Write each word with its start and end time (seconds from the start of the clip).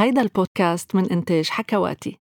هيدا 0.00 0.20
البودكاست 0.22 0.94
من 0.94 1.10
إنتاج 1.10 1.48
حكواتي. 1.48 2.18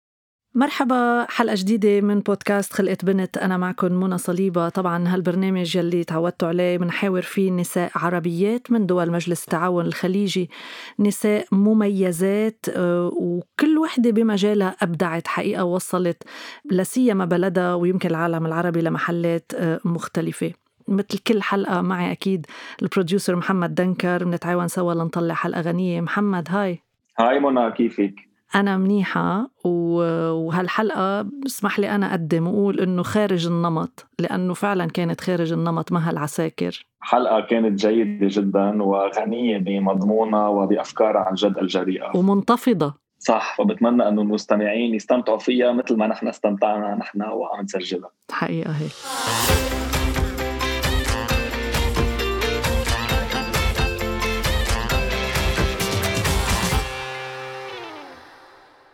مرحبا 0.55 1.27
حلقة 1.31 1.55
جديدة 1.59 2.01
من 2.01 2.21
بودكاست 2.21 2.73
خلقت 2.73 3.05
بنت. 3.05 3.39
أنا 3.39 3.57
معكم 3.57 3.93
منى 3.93 4.19
صليبة. 4.19 4.69
طبعا 4.69 5.09
هالبرنامج 5.09 5.77
يلي 5.77 6.05
تعودتوا 6.05 6.49
عليه 6.49 6.79
بنحاور 6.79 7.23
فيه 7.23 7.51
نساء 7.51 7.91
عربيات 7.95 8.71
من 8.71 8.87
دول 8.87 9.11
مجلس 9.11 9.45
التعاون 9.45 9.87
الخليجي. 9.87 10.51
نساء 10.99 11.47
مميزات 11.53 12.67
آه، 12.69 13.13
وكل 13.17 13.79
وحدة 13.79 14.11
بمجالها 14.11 14.77
أبدعت 14.83 15.27
حقيقة 15.27 15.65
وصلت 15.65 16.23
لسيما 16.71 17.25
بلدها 17.25 17.75
ويمكن 17.75 18.09
العالم 18.09 18.47
العربي 18.47 18.83
لمحلات 18.83 19.53
آه، 19.55 19.81
مختلفة. 19.85 20.53
مثل 20.89 21.19
كل 21.27 21.43
حلقة 21.43 21.81
معي 21.81 22.13
أكيد 22.13 22.47
البروديوسر 22.83 23.37
محمد 23.37 23.75
دنكر. 23.75 24.25
بنتعاون 24.25 24.69
سوا 24.69 24.95
لنطلع 24.95 25.35
حلقة 25.35 25.61
غنية. 25.61 26.01
محمد 26.01 26.49
هاي. 26.51 26.84
هاي 27.19 27.41
منى 27.41 27.71
كيفك؟ 27.71 28.15
أنا 28.55 28.77
منيحة 28.77 29.51
وهالحلقة 29.65 31.27
اسمح 31.47 31.79
لي 31.79 31.95
أنا 31.95 32.11
أقدم 32.11 32.47
وأقول 32.47 32.81
إنه 32.81 33.03
خارج 33.03 33.47
النمط 33.47 34.07
لأنه 34.19 34.55
فعلا 34.55 34.87
كانت 34.87 35.21
خارج 35.21 35.53
النمط 35.53 35.93
مها 35.93 36.11
العساكر 36.11 36.87
حلقة 37.01 37.41
كانت 37.41 37.87
جيدة 37.87 38.27
جدا 38.31 38.83
وغنية 38.83 39.59
بمضمونها 39.59 40.49
وبأفكارها 40.49 41.21
عن 41.21 41.35
جد 41.35 41.59
الجريئة. 41.59 42.17
ومنتفضة. 42.17 42.95
صح 43.19 43.57
فبتمنى 43.59 44.09
إنه 44.09 44.23
المستمعين 44.23 44.95
يستمتعوا 44.95 45.39
فيها 45.39 45.73
مثل 45.73 45.97
ما 45.97 46.07
نحن 46.07 46.29
استمتعنا 46.29 46.95
نحن 46.95 47.23
وعم 47.23 47.61
نسجلها 47.65 48.11
حقيقة 48.31 48.71
هيك. 48.71 48.93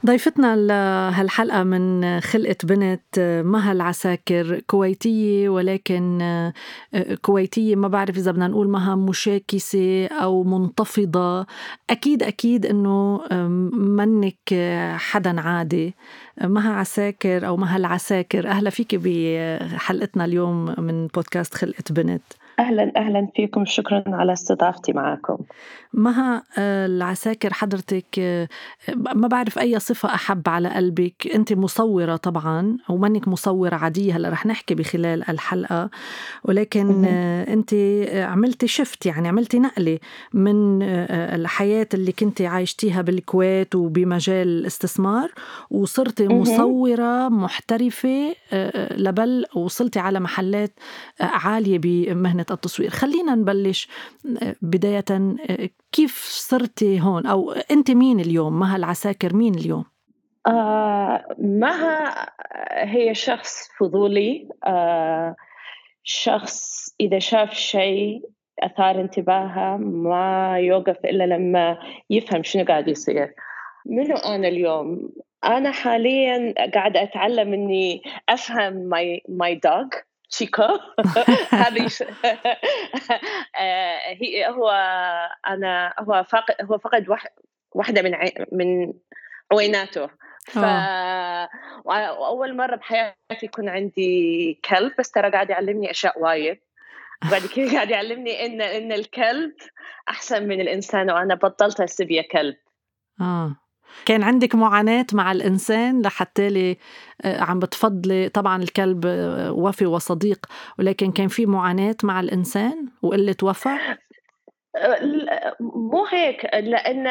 ضيفتنا 0.06 0.56
لهالحلقة 0.56 1.62
من 1.62 2.20
خلقة 2.20 2.56
بنت 2.64 3.42
مها 3.44 3.72
العساكر 3.72 4.60
كويتية 4.60 5.48
ولكن 5.48 6.52
كويتية 7.22 7.76
ما 7.76 7.88
بعرف 7.88 8.16
إذا 8.16 8.30
بدنا 8.30 8.48
نقول 8.48 8.68
مها 8.70 8.94
مشاكسة 8.94 10.06
أو 10.06 10.42
منتفضة. 10.44 11.46
أكيد 11.90 12.22
أكيد 12.22 12.66
إنه 12.66 13.20
منك 13.72 14.54
حدا 14.96 15.40
عادي. 15.40 15.94
مها 16.42 16.72
عساكر 16.72 17.46
أو 17.46 17.56
مها 17.56 17.76
العساكر 17.76 18.48
أهلا 18.48 18.70
فيك 18.70 18.94
بحلقتنا 18.94 20.24
اليوم 20.24 20.74
من 20.78 21.06
بودكاست 21.06 21.54
خلقة 21.54 21.84
بنت. 21.90 22.22
أهلا 22.60 22.92
أهلا 22.96 23.28
فيكم. 23.36 23.64
شكرا 23.64 24.02
على 24.06 24.32
استضافتي 24.32 24.92
معكم 24.92 25.38
مها 25.94 26.42
آه، 26.58 26.86
العساكر 26.86 27.52
حضرتك 27.52 28.18
آه، 28.18 28.48
ما 28.96 29.28
بعرف 29.28 29.58
أي 29.58 29.78
صفة 29.78 30.14
أحب 30.14 30.48
على 30.48 30.68
قلبك. 30.68 31.26
أنت 31.34 31.52
مصورة 31.52 32.16
طبعا 32.16 32.76
ومنك 32.88 33.28
مصورة 33.28 33.74
عادية 33.74 34.16
هلأ 34.16 34.28
رح 34.28 34.46
نحكي 34.46 34.74
بخلال 34.74 35.30
الحلقة. 35.30 35.90
ولكن 36.44 37.04
آه، 37.08 37.52
أنت 37.52 37.74
عملتي 38.14 38.66
شفت 38.66 39.06
يعني 39.06 39.28
عملتي 39.28 39.58
نقلة 39.58 39.98
من 40.34 40.82
الحياة 41.10 41.88
اللي 41.94 42.12
كنت 42.12 42.42
عايشتيها 42.42 43.02
بالكويت 43.02 43.74
وبمجال 43.74 44.48
الاستثمار 44.48 45.30
وصرتي 45.70 46.28
مصورة 46.28 47.28
محترفة 47.28 48.34
لبل 48.96 49.44
وصلتي 49.54 49.98
على 49.98 50.20
محلات 50.20 50.72
عالية 51.20 51.78
بمهنة 51.78 52.46
التصوير. 52.54 52.90
خلينا 52.90 53.34
نبلش 53.34 53.88
بداية 54.62 55.04
كيف 55.92 56.24
صرتي 56.24 57.00
هون؟ 57.00 57.26
أو 57.26 57.52
أنت 57.52 57.90
مين 57.90 58.20
اليوم؟ 58.20 58.58
مها 58.58 58.76
العساكر 58.76 59.36
مين 59.36 59.54
اليوم؟ 59.54 59.84
آه 60.46 61.24
مها 61.38 62.26
هي 62.72 63.14
شخص 63.14 63.68
فضولي. 63.78 64.48
آه 64.64 65.36
شخص 66.02 66.88
إذا 67.00 67.18
شاف 67.18 67.54
شيء 67.54 68.22
أثار 68.62 69.00
انتباهه 69.00 69.76
ما 69.76 70.58
يوقف 70.58 70.96
إلا 71.04 71.24
لما 71.24 71.78
يفهم 72.10 72.42
شنو 72.42 72.64
قاعد 72.64 72.88
يصير. 72.88 73.34
منو 73.86 74.16
أنا 74.16 74.48
اليوم؟ 74.48 75.10
أنا 75.44 75.70
حاليا 75.70 76.54
قاعدة 76.74 77.02
أتعلم 77.02 77.52
إني 77.52 78.02
أفهم 78.28 78.72
my 78.72 79.22
my 79.28 79.54
dog 79.54 79.88
شيكو 80.30 80.62
هذه 81.62 81.88
آه، 83.60 83.98
هي 84.06 84.48
هو 84.48 84.70
أنا 85.48 85.94
هو 85.98 86.24
فقد 86.28 86.54
هو 86.62 86.78
فقد 86.78 87.06
واحدة 87.72 88.02
من 88.02 88.14
من 88.52 88.92
عويناته. 89.52 90.10
ف 90.44 90.58
وأول 91.84 92.56
مرة 92.56 92.76
بحياتي 92.76 93.16
يكون 93.42 93.68
عندي 93.68 94.60
كلب 94.64 94.92
بس 94.98 95.10
ترى 95.10 95.30
قاعد 95.30 95.50
يعلمني 95.50 95.90
أشياء 95.90 96.22
وايد. 96.22 96.60
بعد 97.30 97.46
كذا 97.46 97.72
قاعد 97.74 97.90
يعلمني 97.90 98.46
ان 98.46 98.60
إن 98.60 98.92
الكلب 98.92 99.54
أحسن 100.08 100.48
من 100.48 100.60
الإنسان 100.60 101.10
وأنا 101.10 101.34
بطلت 101.34 101.80
اسبيه 101.80 102.22
كلب. 102.32 102.56
آه. 103.20 103.56
كان 104.06 104.22
عندك 104.22 104.54
معاناة 104.54 105.06
مع 105.12 105.32
الإنسان 105.32 106.02
لحتى 106.02 106.48
لي 106.48 106.76
آه، 107.22 107.40
عم 107.40 107.58
بتفضلي 107.58 108.28
طبعا 108.28 108.62
الكلب 108.62 109.06
آه، 109.06 109.52
وفي 109.52 109.86
وصديق 109.86 110.46
ولكن 110.78 111.12
كان 111.12 111.28
في 111.28 111.46
معاناة 111.46 111.96
مع 112.02 112.20
الإنسان 112.20 112.88
وقلة 113.02 113.36
وفا 113.42 113.78
مو 115.60 116.04
هيك. 116.10 116.44
لأن 116.54 117.06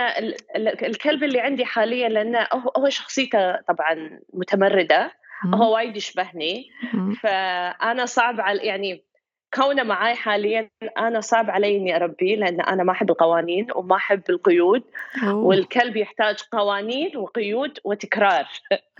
الكلب 0.83 1.23
اللي 1.23 1.39
عندي 1.39 1.65
حاليا 1.65 2.09
لأنه 2.09 2.47
هو 2.77 2.89
شخصيته 2.89 3.61
طبعا 3.61 4.19
متمردة 4.33 5.11
هو 5.53 5.73
وايد 5.75 5.97
يشبهني. 5.97 6.69
فأنا 7.21 8.05
صعب 8.05 8.41
على 8.41 8.59
يعني 8.59 9.03
كونه 9.53 9.83
معي 9.83 10.15
حاليا 10.15 10.69
أنا 10.97 11.21
صعب 11.21 11.49
علي 11.49 11.77
إني 11.77 11.95
أربيه 11.95 12.35
لأن 12.35 12.61
أنا 12.61 12.83
ما 12.83 12.91
أحب 12.91 13.09
القوانين 13.09 13.67
وما 13.75 13.95
أحب 13.95 14.21
القيود. 14.29 14.83
أوه. 15.23 15.33
والكلب 15.33 15.97
يحتاج 15.97 16.37
قوانين 16.51 17.17
وقيود 17.17 17.79
وتكرار. 17.83 18.47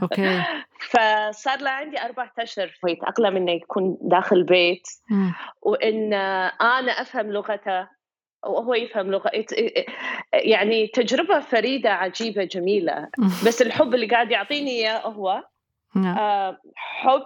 أوكي. 0.01 0.41
فصار 0.91 1.61
له 1.61 1.69
عندي 1.69 2.01
أربعة 2.01 2.31
أشهر 2.39 2.67
فيتاقلم 2.67 3.37
إنه 3.37 3.51
يكون 3.51 3.97
داخل 4.01 4.35
البيت 4.35 4.87
وإن 5.61 6.13
أنا 6.13 6.91
أفهم 6.91 7.31
لغته 7.31 7.87
وهو 8.45 8.73
يفهم 8.73 9.11
لغة. 9.11 9.31
يعني 10.33 10.87
تجربة 10.87 11.39
فريدة 11.39 11.89
عجيبة 11.89 12.43
جميلة. 12.43 13.07
بس 13.47 13.61
الحب 13.61 13.95
اللي 13.95 14.07
قاعد 14.07 14.31
يعطيني 14.31 14.71
إياه 14.71 15.07
هو 15.07 15.43
حب 16.75 17.21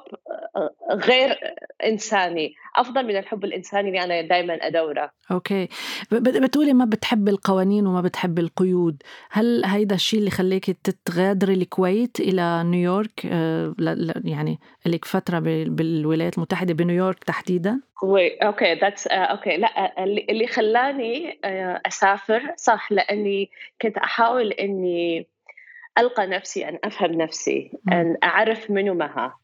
آه، 0.55 0.69
غير 0.91 1.37
إنساني. 1.85 2.53
أفضل 2.75 3.05
من 3.05 3.17
الحب 3.17 3.45
الإنساني 3.45 3.89
اللي 3.89 4.03
أنا 4.03 4.21
دائما 4.21 4.53
أدورة. 4.53 5.11
أوكي. 5.31 5.67
بتقولي 6.11 6.73
ما 6.73 6.85
بتحبي 6.85 7.31
القوانين 7.31 7.87
وما 7.87 8.01
بتحبي 8.01 8.41
القيود. 8.41 9.03
هل 9.31 9.65
هيدا 9.65 9.95
الشيء 9.95 10.19
اللي 10.19 10.31
خليك 10.31 10.65
تتغادري 10.65 11.53
الكويت 11.53 12.19
إلى 12.19 12.63
نيويورك؟ 12.63 13.25
آه، 13.25 13.75
يعني 14.23 14.59
لك 14.85 15.05
فترة 15.05 15.39
بالولايات 15.67 16.37
المتحدة 16.37 16.73
بنيويورك 16.73 17.23
تحديدا؟ 17.23 17.81
okay 18.43 18.73
that's 18.73 19.07
okay. 19.07 19.57
لا 19.57 20.03
اللي 20.03 20.47
خلاني 20.47 21.39
أسافر 21.87 22.53
صح 22.57 22.91
لأني 22.91 23.49
كنت 23.81 23.97
أحاول 23.97 24.51
إني 24.51 25.27
ألقى 25.97 26.27
نفسي 26.27 26.69
أن 26.69 26.79
أفهم 26.83 27.11
نفسي 27.11 27.71
أن 27.91 28.17
أعرف 28.23 28.71
منو 28.71 28.93
مها 28.93 29.39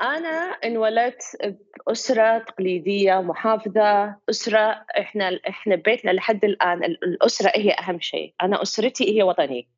أنا 0.00 0.56
انولدت 0.64 1.56
بأسرة 1.86 2.38
تقليدية 2.38 3.20
محافظة 3.22 4.16
أسرة 4.30 4.84
إحنا 4.98 5.40
إحنا 5.48 5.76
بيتنا 5.76 6.10
لحد 6.10 6.44
الآن 6.44 6.84
الأسرة 6.84 7.52
هي 7.54 7.70
أهم 7.70 8.00
شيء. 8.00 8.34
أنا 8.42 8.62
أسرتي 8.62 9.16
هي 9.18 9.22
وطني. 9.22 9.68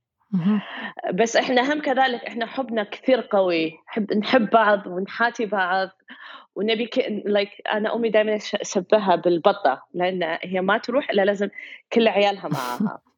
بس 1.15 1.37
إحنا 1.37 1.73
هم 1.73 1.81
كذلك 1.81 2.25
إحنا 2.25 2.47
حبنا 2.47 2.83
كثير 2.83 3.21
قوي. 3.21 3.79
حب 3.87 4.13
نحب 4.13 4.51
بعض 4.51 4.87
ونحاتي 4.87 5.47
بعض. 5.47 5.89
ونبي 6.55 6.87
ك... 6.87 6.99
like 7.25 7.51
أنا 7.73 7.95
أمي 7.95 8.09
دائما 8.09 8.39
اشبهها 8.61 9.17
بالبطة 9.17 9.83
لأن 9.95 10.39
هي 10.43 10.61
ما 10.61 10.79
تروح 10.79 11.11
إلا 11.11 11.25
لازم 11.25 11.49
كل 11.93 12.09
عيالها 12.09 12.49
معها. 12.49 13.01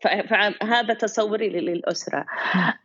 فهذا 0.00 0.94
تصوري 0.94 1.48
للأسرة. 1.48 2.26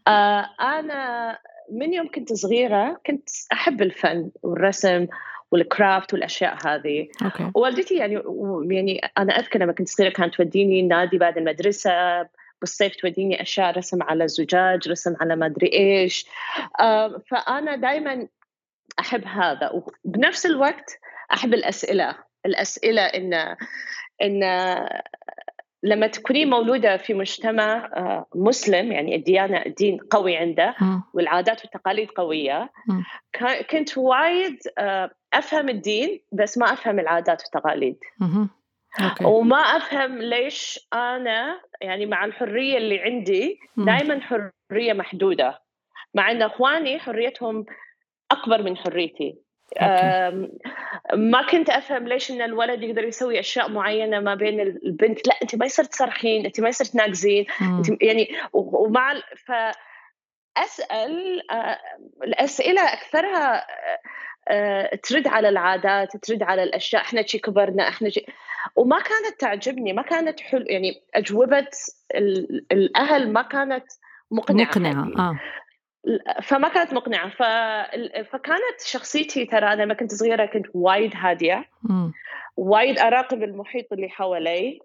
آه 0.08 0.50
أنا 0.62 1.40
من 1.72 1.94
يوم 1.94 2.12
كنت 2.12 2.34
صغيرة 2.34 3.02
كنت 3.06 3.30
أحب 3.54 3.82
الفن 3.82 4.32
والرسم 4.44 5.08
وال 5.52 5.69
craft 5.69 6.14
والأشياء 6.14 6.58
هذه. 6.68 7.08
okay. 7.26 7.52
والدتي 7.56 7.96
يعني 7.96 8.22
يعني 8.70 9.02
أنا 9.18 9.40
أذكر 9.40 9.60
لما 9.60 9.74
كنت 9.74 9.88
صغيرة 9.88 10.12
كانت 10.12 10.36
توديني 10.36 10.82
نادي 10.82 11.18
بعد 11.18 11.38
المدرسة 11.38 11.92
بالصيف 12.62 12.96
توديني 12.96 13.42
أشياء 13.42 13.78
رسم 13.78 14.04
على 14.04 14.24
الزجاج 14.24 14.90
رسم 14.90 15.16
على 15.22 15.36
ما 15.36 15.46
أدري 15.46 15.74
إيش. 15.74 16.26
آه 16.80 17.22
فأنا 17.28 17.76
دائما 17.76 18.28
أحب 19.00 19.26
هذا 19.26 19.72
وبنفس 20.06 20.46
الوقت 20.46 21.00
أحب 21.34 21.54
الأسئلة 21.54 22.16
الأسئلة 22.46 23.02
ان 23.02 23.56
إن 24.22 24.44
لما 25.84 26.08
تكوني 26.08 26.46
مولودة 26.46 26.98
في 26.98 27.14
مجتمع 27.14 27.90
آه، 27.96 28.26
مسلم 28.36 28.92
يعني 28.92 29.16
الديانة 29.16 29.58
الدين 29.66 29.98
قوي 29.98 30.38
عنده 30.38 30.76
والعادات 31.14 31.62
والتقاليد 31.62 32.10
قوية 32.10 32.72
كنت 33.70 33.98
وايد 33.98 34.58
آه، 34.78 35.12
أفهم 35.34 35.70
الدين 35.70 36.20
بس 36.32 36.58
ما 36.58 36.74
أفهم 36.74 37.00
العادات 37.00 37.42
والتقاليد. 37.42 37.98
أوكي. 39.02 39.26
وما 39.26 39.58
أفهم 39.58 40.18
ليش 40.18 40.80
أنا 40.94 41.62
يعني 41.82 42.06
مع 42.06 42.26
الحرية 42.26 42.78
اللي 42.78 43.00
عندي 43.00 43.60
دائما 43.78 44.20
حرية 44.22 44.94
محدودة. 44.94 45.62
مع 46.14 46.32
إن 46.32 46.42
إخواني 46.42 47.00
حريتهم 47.00 47.66
أكبر 48.32 48.62
من 48.64 48.78
حريتي. 48.78 49.36
ما 51.14 51.48
كنت 51.52 51.70
أفهم 51.70 52.08
ليش 52.08 52.32
إن 52.32 52.42
الولد 52.42 52.84
يقدر 52.84 53.04
يسوي 53.04 53.40
أشياء 53.40 53.70
معينة 53.70 54.20
ما 54.20 54.36
بين 54.36 54.62
البنت. 54.62 55.28
لا 55.28 55.34
انت 55.42 55.56
ما 55.56 55.66
يصير 55.66 55.86
تصرخين 55.86 56.46
انت 56.46 56.60
ما 56.60 56.70
يصير 56.70 56.88
تناقزين 56.88 57.46
يعني 58.02 58.28
ومع 58.54 59.14
ف 59.46 59.52
أسأل 60.58 61.42
آه، 61.52 61.80
الأسئلة 62.24 62.82
أكثرها 62.94 63.68
آه، 64.48 64.96
ترد 64.96 65.28
على 65.28 65.50
العادات 65.50 66.18
ترد 66.18 66.44
على 66.44 66.64
الأشياء. 66.64 67.02
إحنا 67.02 67.28
شي 67.28 67.40
كبرنا 67.40 67.88
إحنا 67.88 68.10
شي 68.10 68.26
وما 68.76 69.00
كانت 69.00 69.40
تعجبني 69.40 69.94
ما 69.94 70.02
كانت 70.02 70.40
حلو 70.40 70.66
يعني 70.68 71.04
أجوبة 71.16 71.68
الأهل 72.72 73.34
ما 73.34 73.42
كانت 73.42 73.86
مقنعة 74.32 74.66
مقنعة 74.66 75.30
آه. 75.30 75.40
فما 76.44 76.68
كانت 76.70 76.94
مقنعة. 76.94 77.30
ف... 77.30 77.44
فكانت 78.32 78.82
شخصيتي 78.86 79.46
ترى 79.46 79.74
أنا 79.74 79.84
لما 79.84 79.94
كنت 79.94 80.14
صغيرة 80.14 80.46
كنت 80.46 80.66
وايد 80.74 81.12
هادية 81.16 81.70
وايد 82.58 83.00
أراقب 83.00 83.44
المحيط 83.44 83.94
اللي 83.94 84.10
حوالي 84.10 84.80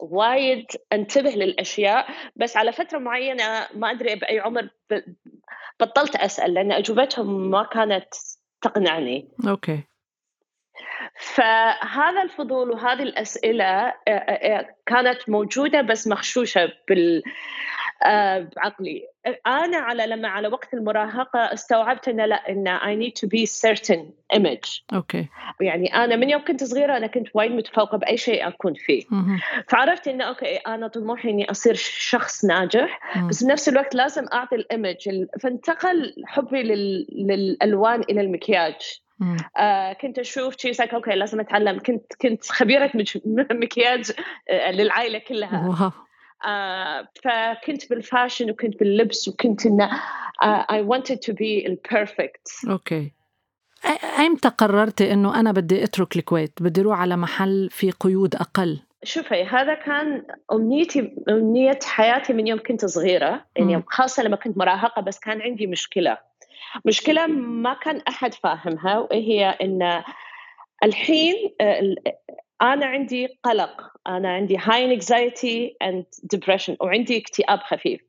وايد 0.00 0.66
أنتبه 0.92 1.30
للأشياء 1.30 2.06
بس 2.36 2.56
على 2.56 2.72
فترة 2.72 2.98
معينة 2.98 3.66
ما 3.74 3.90
أدري 3.90 4.14
بأي 4.14 4.40
عمر 4.40 4.68
بطلت 5.80 6.16
أسأل 6.16 6.54
لأن 6.54 6.72
أجوبتهم 6.72 7.50
ما 7.50 7.62
كانت 7.62 8.14
تقنعني. 8.62 9.28
أوكي. 9.48 9.80
فهذا 11.20 12.22
الفضول 12.22 12.70
وهذه 12.70 13.02
الأسئلة 13.02 13.94
كانت 14.86 15.28
موجودة 15.28 15.80
بس 15.80 16.08
مخشوشة 16.08 16.72
بال 16.88 17.22
بعقلي. 18.56 19.08
أنا 19.46 19.76
على 19.76 20.06
لما 20.06 20.28
على 20.28 20.48
وقت 20.48 20.74
المراهقة 20.74 21.38
استوعبت 21.38 22.08
إن 22.08 22.20
لا 22.20 22.48
إن 22.48 22.78
I 22.78 23.06
need 23.06 23.12
to 23.20 23.28
be 23.28 23.46
certain 23.46 24.00
image. 24.36 24.82
okay. 24.94 25.26
يعني 25.60 25.94
أنا 25.94 26.16
من 26.16 26.30
يوم 26.30 26.44
كنت 26.44 26.64
صغيرة 26.64 26.96
أنا 26.96 27.06
كنت 27.06 27.28
وايد 27.34 27.52
متفوقة 27.52 27.98
بأي 27.98 28.16
شيء 28.16 28.48
أكون 28.48 28.74
فيه. 28.74 29.04
فعرفت 29.68 30.08
انه 30.08 30.24
okay 30.24 30.56
أنا 30.56 30.88
طموحي 30.88 31.30
إني 31.30 31.50
أصير 31.50 31.74
شخص 31.74 32.44
ناجح 32.44 33.18
بس 33.28 33.44
بنفس 33.44 33.68
الوقت 33.68 33.94
لازم 33.94 34.26
أعطي 34.32 34.56
ال 34.56 34.68
image 34.68 35.26
فانتقل 35.40 36.14
حبي 36.26 36.62
لل... 36.62 37.06
للألوان 37.12 38.00
إلى 38.00 38.20
المكياج. 38.20 39.00
آه 39.56 39.92
كنت 39.92 40.18
أشوف 40.18 40.56
شيء 40.58 40.94
okay 40.94 41.10
لازم 41.10 41.40
أتعلم. 41.40 41.78
كنت 41.78 42.12
كنت 42.20 42.50
خبيرة 42.50 42.90
مكياج 43.50 44.12
آه 44.48 44.70
للعائلة 44.70 45.18
كلها. 45.18 45.68
wow. 45.68 45.72
آه 45.72 45.92
فكنت 47.24 47.90
بال 47.90 48.03
fashion 48.03 48.50
وكنت 48.50 48.78
باللبس 48.78 49.28
وكنت 49.28 49.66
انه 49.66 49.90
uh, 50.42 50.64
I 50.70 50.82
wanted 50.82 51.18
to 51.22 51.32
be 51.32 51.78
perfect. 51.94 52.70
okay. 52.70 53.12
ايمتى 54.18 54.48
قررتي 54.48 55.12
إنه 55.12 55.40
أنا 55.40 55.52
بدي 55.52 55.84
أترك 55.84 56.16
الكويت؟ 56.16 56.52
بدي 56.62 56.80
أروح 56.80 57.00
على 57.00 57.16
محل 57.16 57.68
في 57.70 57.90
قيود 57.90 58.34
أقل. 58.34 58.80
شوفي 59.04 59.44
هذا 59.44 59.74
كان 59.74 60.24
أمنيتي 60.52 61.14
أمنية 61.28 61.78
حياتي 61.84 62.32
من 62.32 62.46
يوم 62.46 62.58
كنت 62.58 62.84
صغيرة 62.84 63.44
يعني 63.56 63.82
خاصة 63.88 64.22
لما 64.22 64.36
كنت 64.36 64.58
مراهقة 64.58 65.02
بس 65.02 65.18
كان 65.18 65.42
عندي 65.42 65.66
مشكلة. 65.66 66.18
مشكلة 66.84 67.26
ما 67.26 67.74
كان 67.74 68.02
أحد 68.08 68.34
فاهمها 68.34 68.98
وهي 68.98 69.48
إن 69.48 70.02
الحين 70.84 71.34
آه، 71.60 71.94
أنا 72.62 72.86
عندي 72.86 73.26
قلق. 73.44 73.92
أنا 74.06 74.36
high 74.38 74.58
high 74.58 75.00
anxiety 75.00 75.86
and 75.88 76.04
depression 76.36 76.76
وعندي 76.80 77.18
اكتئاب 77.18 77.58
خفيف. 77.58 78.00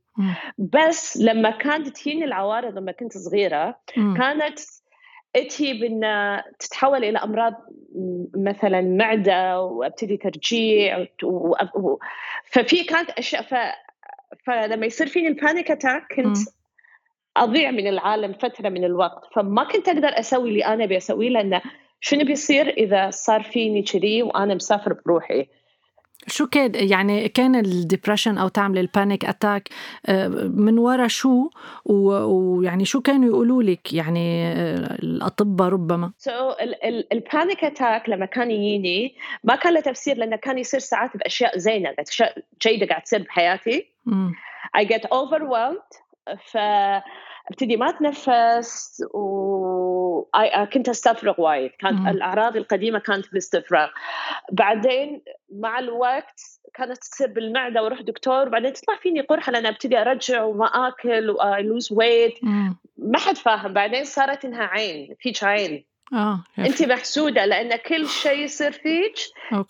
بس 0.57 1.17
لما 1.17 1.49
كانت 1.49 1.87
تجيني 1.87 2.25
العوارض 2.25 2.77
لما 2.77 2.91
كنت 2.91 3.17
صغيرة 3.17 3.79
كانت 4.17 4.59
تيي 5.35 5.73
بإن 5.73 6.01
تتحول 6.59 7.03
إلى 7.03 7.17
أمراض 7.17 7.53
مثلا 8.35 8.81
معدة 8.81 9.61
وأبتدي 9.61 10.17
ترجيع 10.17 11.05
و... 11.23 11.55
و... 11.75 11.97
ففي 12.45 12.83
كانت 12.83 13.09
أشياء 13.09 13.41
ف... 13.41 13.55
فلما 14.45 14.85
يصير 14.85 15.07
فيني 15.07 15.27
ال 15.27 15.35
panic 15.35 15.71
attack 15.71 16.13
كنت 16.15 16.37
أضيع 17.37 17.71
من 17.71 17.87
العالم 17.87 18.33
فترة 18.33 18.69
من 18.69 18.83
الوقت. 18.83 19.33
فما 19.33 19.63
كنت 19.63 19.89
أقدر 19.89 20.19
أسوي 20.19 20.49
اللي 20.49 20.65
أنا 20.65 20.83
أبي 20.83 20.97
أسويه 20.97 21.29
لأن 21.29 21.61
شنو 22.01 22.25
بيصير 22.25 22.69
إذا 22.69 23.09
صار 23.09 23.43
فيني 23.43 23.81
كذي 23.81 24.23
وأنا 24.23 24.55
مسافر 24.55 24.93
بروحي؟ 25.05 25.47
شو 26.27 26.47
كان 26.47 26.71
يعني 26.75 27.29
كان 27.29 27.55
ال 27.56 27.63
depression 27.63 28.38
أو 28.37 28.47
تعمل 28.47 28.77
ال 28.77 28.85
panic 28.85 29.25
attack 29.25 29.69
من 30.39 30.77
ورا 30.77 31.07
شو؟ 31.07 31.49
ويعني 31.85 32.85
شو 32.85 33.01
كانوا 33.01 33.29
يقولوا 33.29 33.63
لك؟ 33.63 33.93
يعني 33.93 34.45
آه، 34.45 34.95
الأطباء 35.03 35.69
ربما. 35.69 36.11
so 36.17 36.31
so, 36.31 36.55
ال 37.11 37.20
panic 37.20 37.63
attack 37.63 38.09
لما 38.09 38.25
كان 38.25 38.51
يجيني 38.51 39.15
ما 39.43 39.55
كان 39.55 39.73
له 39.73 39.79
تفسير 39.79 40.17
لأنه 40.17 40.35
كان 40.35 40.57
يصير 40.57 40.79
ساعات 40.79 41.17
بأشياء 41.17 41.57
زينة 41.57 41.95
اشياء 41.99 42.37
جيده 42.61 42.85
قاعد 42.85 43.01
تصير 43.01 43.21
بحياتي. 43.21 43.85
I 44.77 44.83
get 44.83 45.03
overwhelmed 45.11 45.91
ف 46.51 46.57
أبتدي 47.49 47.77
ما 47.77 47.89
أتنفس 47.89 49.03
وكنت 49.13 50.89
أستفرغ 50.89 51.41
وايد. 51.41 51.71
كانت 51.79 52.07
الأعراض 52.07 52.57
القديمة 52.57 52.99
كانت 52.99 53.29
بالاستفراغ. 53.29 53.89
بعدين 54.51 55.21
مع 55.55 55.79
الوقت 55.79 56.41
كانت 56.73 56.97
تصير 56.97 57.27
بالمعدة 57.27 57.83
وأروح 57.83 58.01
دكتور 58.01 58.47
وبعدين 58.47 58.73
تطلع 58.73 58.95
فيني 58.95 59.21
قرحة 59.21 59.51
لأن 59.51 59.65
أبتدي 59.65 59.97
أرجع 59.97 60.43
وما 60.43 60.65
آكل 60.65 61.29
و 61.29 61.42
lose 61.42 61.91
weight 61.91 62.39
ما 62.97 63.19
حد 63.19 63.37
فاهم. 63.37 63.73
بعدين 63.73 64.03
صارت 64.03 64.45
إنها 64.45 64.63
عين 64.63 65.15
فيك 65.19 65.43
عين. 65.43 65.85
آه 66.13 66.43
انت 66.59 66.83
محسودة 66.83 67.45
لأن 67.45 67.75
كل 67.75 68.07
شيء 68.07 68.39
يصير 68.39 68.71
فيك. 68.71 69.15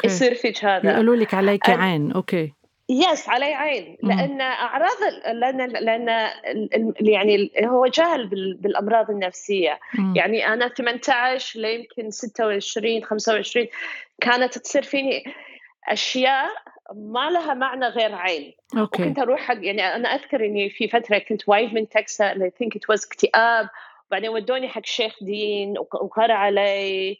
يصير 0.05 0.35
فيك 0.35 0.65
هذا. 0.65 0.91
يقولوا 0.91 1.15
لك 1.15 1.33
عليك 1.33 1.69
عين. 1.69 2.11
okay. 2.11 2.53
yes 2.89 3.29
علي 3.29 3.53
عين 3.53 3.97
لأن 4.03 4.41
أعراض 4.41 4.97
لأن 5.33 5.69
لأن 5.69 6.29
يعني 6.99 7.51
هو 7.65 7.87
جاهل 7.87 8.27
بالأمراض 8.59 9.09
النفسية 9.09 9.79
مم. 9.93 10.13
يعني 10.15 10.47
أنا 10.47 10.67
18 10.67 11.59
ليمكن 11.59 12.11
26 12.11 13.03
25 13.03 13.67
كانت 14.21 14.57
تصير 14.57 14.83
فيني 14.83 15.23
أشياء 15.87 16.49
ما 16.95 17.29
لها 17.29 17.53
معنى 17.53 17.85
غير 17.85 18.15
عين 18.15 18.53
okay. 18.77 19.03
وكنت 19.03 19.19
أروح 19.19 19.39
حق 19.39 19.57
يعني 19.61 19.95
أنا 19.95 20.09
أذكر 20.09 20.45
إني 20.45 20.69
في 20.69 20.87
فترة 20.87 21.17
كنت 21.17 21.49
وايد 21.49 21.73
منتكسة 21.73 22.31
I 22.31 22.51
think 22.59 22.75
it 22.75 22.89
was 22.89 23.05
اكتئاب 23.05 23.69
بعدين 24.11 24.29
ودوني 24.29 24.67
حق 24.67 24.85
شيخ 24.85 25.13
دين 25.21 25.73
وقرأ 25.77 26.33
علي. 26.33 27.17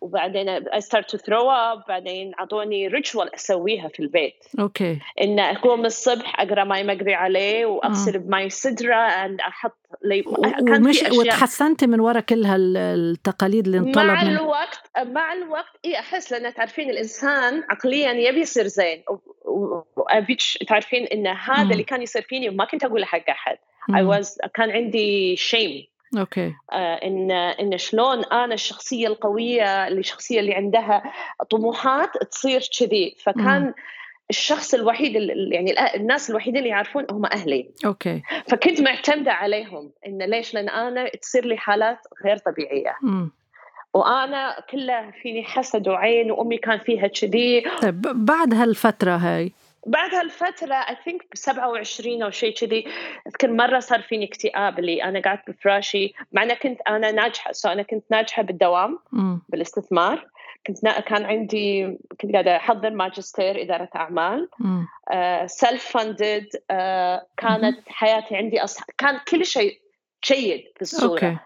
وبعدين 0.00 0.58
I 0.58 0.80
start 0.80 1.08
to 1.08 1.18
throw 1.18 1.46
up. 1.46 1.88
بعدين 1.88 2.32
أعطوني 2.40 2.88
ritual 2.88 3.34
أسويها 3.34 3.88
في 3.88 4.00
البيت. 4.00 4.44
okay. 4.60 4.98
إن 5.20 5.38
أقوم 5.38 5.86
الصبح 5.86 6.40
أقرأ 6.40 6.64
ماي 6.64 6.84
مقري 6.84 7.14
عليه 7.14 7.66
وأغسل 7.66 8.18
بماي 8.18 8.50
سدره 8.50 9.08
and 9.08 9.40
أحط 9.40 9.78
لي 10.04 10.22
كان 10.66 10.86
ومش 10.86 11.02
وتحسنتي 11.02 11.86
من 11.86 12.00
وراء 12.00 12.22
كل 12.22 12.44
هالتقاليد 12.44 13.66
اللي 13.66 13.78
انطلب 13.78 14.06
مع 14.06 14.24
من... 14.24 14.30
الوقت 14.30 14.90
مع 14.98 15.32
الوقت 15.32 15.78
اي 15.84 15.98
أحس 15.98 16.32
لأن 16.32 16.54
تعرفين 16.54 16.90
الإنسان 16.90 17.62
عقليا 17.70 18.12
يبي 18.12 18.40
يصير 18.40 18.66
زين. 18.66 19.02
وابيك 19.96 20.40
تعرفين 20.68 21.04
إن 21.04 21.26
هذا. 21.26 21.72
اللي 21.72 21.82
كان 21.82 22.02
يصير 22.02 22.22
فيني 22.22 22.48
وما 22.48 22.64
كنت 22.64 22.84
أقوله 22.84 23.04
حق 23.04 23.30
أحد. 23.30 23.58
I 23.90 24.02
was 24.02 24.48
كان 24.54 24.70
عندي 24.70 25.36
شيم 25.36 25.86
أوكي. 26.18 26.54
آه 26.72 26.94
إن 26.94 27.30
إن 27.30 27.78
شلون 27.78 28.24
أنا 28.24 28.54
الشخصية 28.54 29.06
القوية 29.06 29.88
اللي 29.88 30.00
الشخصية 30.00 30.40
اللي 30.40 30.54
عندها 30.54 31.02
طموحات 31.50 32.10
تصير 32.30 32.68
كذي. 32.78 33.16
فكان 33.24 33.62
م. 33.62 33.74
الشخص 34.30 34.74
الوحيد 34.74 35.16
اللي 35.16 35.54
يعني 35.54 35.96
الناس 35.96 36.30
الوحيدين 36.30 36.58
اللي 36.58 36.70
يعرفون 36.70 37.06
هم 37.10 37.26
أهلي. 37.26 37.70
أوكي. 37.86 38.22
فكنت 38.48 38.80
معتمدة 38.80 39.32
عليهم 39.32 39.90
إن 40.06 40.22
ليش؟ 40.22 40.54
لأن 40.54 40.68
أنا 40.68 41.08
تصير 41.08 41.44
لي 41.44 41.56
حالات 41.56 41.98
غير 42.24 42.36
طبيعية. 42.36 42.96
م. 43.02 43.28
وأنا 43.94 44.64
كلها 44.70 45.10
فيني 45.22 45.44
حسد 45.44 45.88
وعين 45.88 46.30
وأمي 46.30 46.58
كان 46.58 46.78
فيها 46.78 47.06
كذي. 47.06 47.62
طيب 47.82 48.00
بعد 48.02 48.54
هالفترة 48.54 49.16
هاي 49.16 49.52
بعد 49.86 50.14
هالفترة 50.14 50.74
I 50.74 50.96
think 51.04 51.22
ب 51.32 51.36
27 51.36 52.22
أو 52.22 52.30
شيء 52.30 52.54
كذي 52.54 52.84
أذكر 53.26 53.52
مرة 53.52 53.78
صار 53.78 54.02
فيني 54.02 54.24
اكتئاب 54.24 54.78
اللي 54.78 55.04
أنا 55.04 55.20
قعدت 55.20 55.50
بفراشي 55.50 56.14
مع 56.32 56.42
أنا 56.42 56.54
كنت 56.54 56.80
أنا 56.88 57.10
ناجحة 57.10 57.52
so 57.52 57.68
أنا 57.68 57.82
كنت 57.82 58.04
ناجحة 58.10 58.42
بالدوام 58.42 58.98
م. 59.12 59.38
بالاستثمار. 59.48 60.26
كنت 60.66 60.88
كان 60.88 61.24
عندي 61.24 61.98
كنت 62.20 62.32
قاعدة 62.32 62.56
أحضر 62.56 62.90
ماجستير 62.90 63.62
إدارة 63.62 63.88
أعمال. 63.96 64.48
self 65.46 65.84
funded 65.84 66.46
كانت 67.36 67.88
حياتي 67.88 68.36
عندي 68.36 68.64
أصح... 68.64 68.84
كان 68.98 69.20
كل 69.28 69.46
شيء 69.46 69.80
جيد 70.24 70.64
في 70.76 70.82
الصورة 70.82 71.10
okay. 71.10 71.36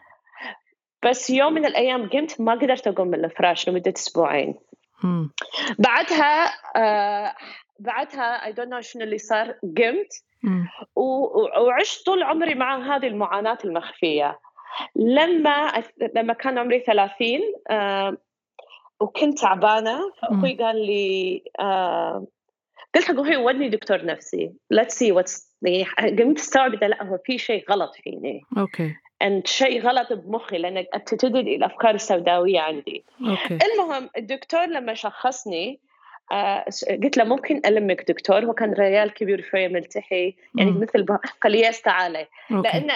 بس 1.02 1.30
يوم 1.30 1.52
من 1.52 1.66
الأيام 1.66 2.08
قمت 2.08 2.40
ما 2.40 2.52
قدرت 2.52 2.86
أقوم 2.86 3.08
من 3.08 3.24
الفراش 3.24 3.68
لمدة 3.68 3.92
أسبوعين. 3.96 4.54
مم. 5.02 5.30
بعدها 5.78 6.52
آه 6.76 7.34
بعدها 7.78 8.46
I 8.46 8.52
don't 8.52 8.72
know 8.72 8.80
شنو 8.80 9.04
اللي 9.04 9.18
صار 9.18 9.54
قمت 9.76 10.24
وعشت 10.96 12.06
طول 12.06 12.22
عمري 12.22 12.54
مع 12.54 12.96
هذه 12.96 13.06
المعاناة 13.06 13.58
المخفية. 13.64 14.38
لما 14.96 15.84
لما 16.16 16.32
كان 16.32 16.58
عمري 16.58 16.80
30 16.80 17.40
آه 17.70 18.16
وكنت 19.00 19.38
تعبانة 19.38 20.12
فأخوي 20.22 20.54
قال 20.54 20.86
لي 20.86 21.42
آه 21.60 22.26
قلت 22.94 23.04
حق 23.04 23.14
أخوي 23.14 23.36
ودني 23.36 23.68
دكتور 23.68 24.04
نفسي 24.04 24.52
let's 24.70 24.98
see 24.98 25.12
what's 25.12 25.54
قمت 25.98 26.38
أستوعب 26.38 26.74
لا 26.74 27.04
هو 27.04 27.18
في 27.24 27.38
شيء 27.38 27.70
غلط 27.70 27.94
فيني. 27.94 28.42
okay. 28.58 28.94
ان 29.22 29.42
شيء 29.44 29.82
غلط 29.82 30.12
بمخي 30.12 30.58
لأن 30.58 30.86
تتجدد 31.06 31.46
الأفكار 31.46 31.94
السوداوية 31.94 32.60
عندي. 32.60 33.04
okay. 33.20 33.58
المهم 33.66 34.10
الدكتور 34.16 34.66
لما 34.66 34.94
شخصني 34.94 35.70
آه 35.70 35.93
قلت 37.02 37.16
له 37.16 37.24
ممكن 37.24 37.60
أكلمك 37.66 38.04
دكتور 38.08 38.44
هو 38.44 38.52
كان 38.52 38.72
ريال 38.72 39.14
كبير 39.14 39.42
شوية 39.50 39.68
ملتحي 39.68 40.36
يعني 40.54 40.70
مم. 40.70 40.80
مثل 40.80 41.06
قال 41.42 41.54
yes 41.54 41.82
تعالي 41.82 42.26
لأن 42.50 42.90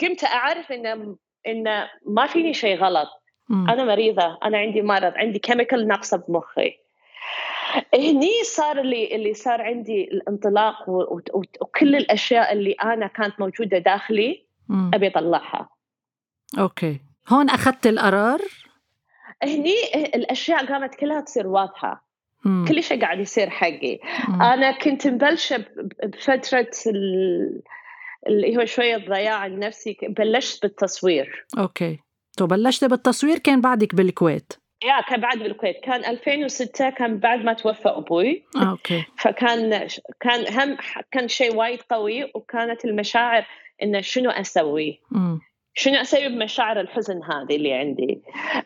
قمت 0.00 0.24
أعرف 0.24 0.72
ان 0.72 1.16
ان 1.46 1.86
ما 2.06 2.26
فيني 2.26 2.54
شيء 2.54 2.76
غلط 2.76 3.08
مم. 3.48 3.70
أنا 3.70 3.84
مريضة 3.84 4.38
أنا 4.44 4.58
عندي 4.58 4.82
مرض 4.82 5.12
عندي 5.16 5.38
chemical 5.38 5.88
ناقصه 5.88 6.24
بمخي 6.28 6.78
هني 7.94 8.44
صار 8.44 8.78
اللي 8.80 9.14
اللي 9.14 9.34
صار 9.34 9.62
عندي 9.62 10.04
الانطلاق 10.04 10.88
وكل 11.60 11.96
الأشياء 11.96 12.52
اللي 12.52 12.72
أنا 12.72 13.06
كانت 13.06 13.40
موجودة 13.40 13.78
داخلي 13.78 14.46
مم. 14.68 14.90
أبي 14.94 15.06
أطلعها 15.06 15.68
أوكي 16.58 17.00
هون 17.28 17.50
أخذت 17.50 17.86
القرار 17.86 18.40
هني 19.42 19.74
الأشياء 19.94 20.66
قامت 20.66 20.94
كلها 20.94 21.20
تصير 21.20 21.46
واضحة. 21.46 22.05
كل 22.68 22.82
شيء 22.82 23.00
قاعد 23.00 23.20
يصير 23.20 23.50
حقي. 23.50 23.98
مم. 24.28 24.42
أنا 24.42 24.78
كنت 24.78 25.06
مبلشة 25.06 25.64
بفترة 26.04 26.70
اللي 28.26 28.56
هو 28.56 28.64
شوية 28.64 28.96
ضياع 28.96 29.46
النفسي 29.46 29.96
بلشت 30.02 30.62
بالتصوير. 30.62 31.46
أوكي. 31.58 31.98
تو 32.36 32.46
بلشت 32.46 32.84
بالتصوير 32.84 33.38
كان 33.38 33.60
بعدك 33.60 33.94
بالكويت؟ 33.94 34.52
يا 34.84 35.00
كان 35.08 35.20
بعد 35.20 35.38
بالكويت. 35.38 35.76
كان 35.82 36.04
2006 36.04 36.90
كان 36.90 37.18
بعد 37.18 37.44
ما 37.44 37.52
توفى 37.52 37.88
أبوي. 37.88 38.44
آه، 38.56 38.70
أوكي. 38.70 39.04
فكان 39.22 39.88
كان 40.20 40.54
هم 40.60 40.76
كان 41.12 41.28
شيء 41.28 41.54
وايد 41.54 41.80
قوي 41.90 42.30
وكانت 42.34 42.84
المشاعر 42.84 43.46
إنه 43.82 44.00
شنو 44.00 44.30
أسوي. 44.30 45.00
شنو 45.78 46.00
أسوي 46.00 46.28
بمشاعر 46.28 46.80
الحزن 46.80 47.20
هذه 47.22 47.56
اللي 47.56 47.72
عندي؟ 47.72 48.22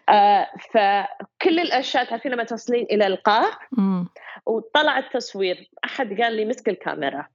آه 0.08 0.46
فكل 0.70 1.60
الأشياء 1.60 2.04
تعرفين 2.04 2.32
لما 2.32 2.44
توصلين 2.44 2.86
إلى 2.90 3.06
القاع 3.06 3.50
وطلع 4.46 4.98
التصوير 4.98 5.70
أحد 5.84 6.20
قال 6.20 6.32
لي 6.32 6.44
مسك 6.44 6.68
الكاميرا. 6.68 7.26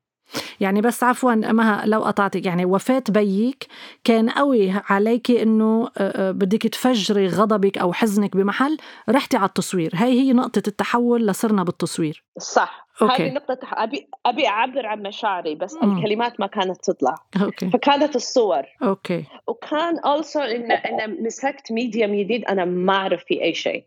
يعني 0.59 0.81
بس 0.81 1.03
عفوا 1.03 1.35
مها 1.35 1.85
لو 1.85 2.03
قطعتك 2.03 2.45
يعني 2.45 2.65
وفاة 2.65 3.03
بيك 3.09 3.67
كان 4.03 4.29
قوي 4.29 4.73
عليك 4.89 5.31
إنه 5.31 5.89
بدك 6.15 6.61
تفجري 6.61 7.27
غضبك 7.27 7.77
أو 7.77 7.93
حزنك 7.93 8.37
بمحل 8.37 8.77
رحتي 9.09 9.37
على 9.37 9.47
التصوير. 9.47 9.91
هاي 9.93 10.19
هي 10.19 10.33
نقطة 10.33 10.63
التحول 10.67 11.27
لصرنا 11.27 11.63
بالتصوير. 11.63 12.23
صح. 12.39 12.85
أوكي. 13.01 13.13
هذه 13.13 13.33
نقطة 13.33 13.59
أبي 13.63 14.07
أبي 14.25 14.47
أعبر 14.47 14.85
عن 14.85 15.01
مشاعري 15.01 15.55
بس 15.55 15.75
م. 15.81 15.97
الكلمات 15.97 16.39
ما 16.39 16.47
كانت 16.47 16.77
تطلع. 16.83 17.15
أوكي. 17.41 17.69
فكانت 17.69 18.15
الصور. 18.15 18.63
أوكي. 18.83 19.23
وكان 19.47 19.97
also 19.97 20.37
إن 20.37 20.71
إن 20.71 21.23
مسكت 21.23 21.71
ميديا 21.71 22.07
جديد 22.07 22.45
أنا 22.45 22.65
ما 22.65 22.93
أعرف 22.93 23.23
فيه 23.23 23.41
أي 23.41 23.53
شيء. 23.53 23.85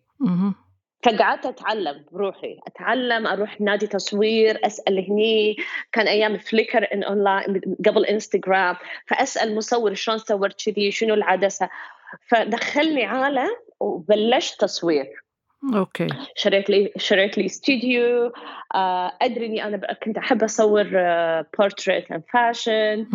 فقعدت 1.03 1.47
أتعلم 1.47 2.05
بروحي. 2.13 2.59
أتعلم 2.67 3.27
أروح 3.27 3.61
نادي 3.61 3.87
تصوير 3.87 4.67
أسأل 4.67 5.11
هني. 5.11 5.57
كان 5.93 6.09
أيام 6.09 6.39
فليكر 6.39 6.89
ان 6.95 7.03
اونلاين 7.03 7.61
قبل 7.87 8.05
انستغرام 8.05 8.77
فأسأل 9.07 9.55
مصور 9.55 9.95
شلون 9.95 10.19
صورت 10.19 10.63
كذي 10.63 10.91
شنو 10.91 11.15
العدسه 11.15 11.69
فدخلني 12.29 13.05
عالم 13.05 13.57
وبلشت 13.81 14.61
تصوير. 14.61 15.25
أوكي. 15.75 16.07
شريت 16.37 16.71
لي 16.71 16.93
شريت 16.97 17.39
لي 17.39 17.47
استوديو 17.47 18.33
آه، 18.75 19.13
أدري 19.23 19.47
إني 19.47 19.65
أنا 19.65 19.93
كنت 19.93 20.19
أحب 20.19 20.45
أصور 20.45 20.85
portrait 21.59 22.11
and 22.13 22.23
fashion 22.33 23.07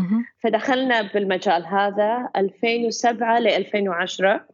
فدخلنا 0.43 1.01
بالمجال 1.01 1.65
هذا 1.65 2.29
2007 2.35 3.39
ل 3.39 3.47
2010 3.47 4.45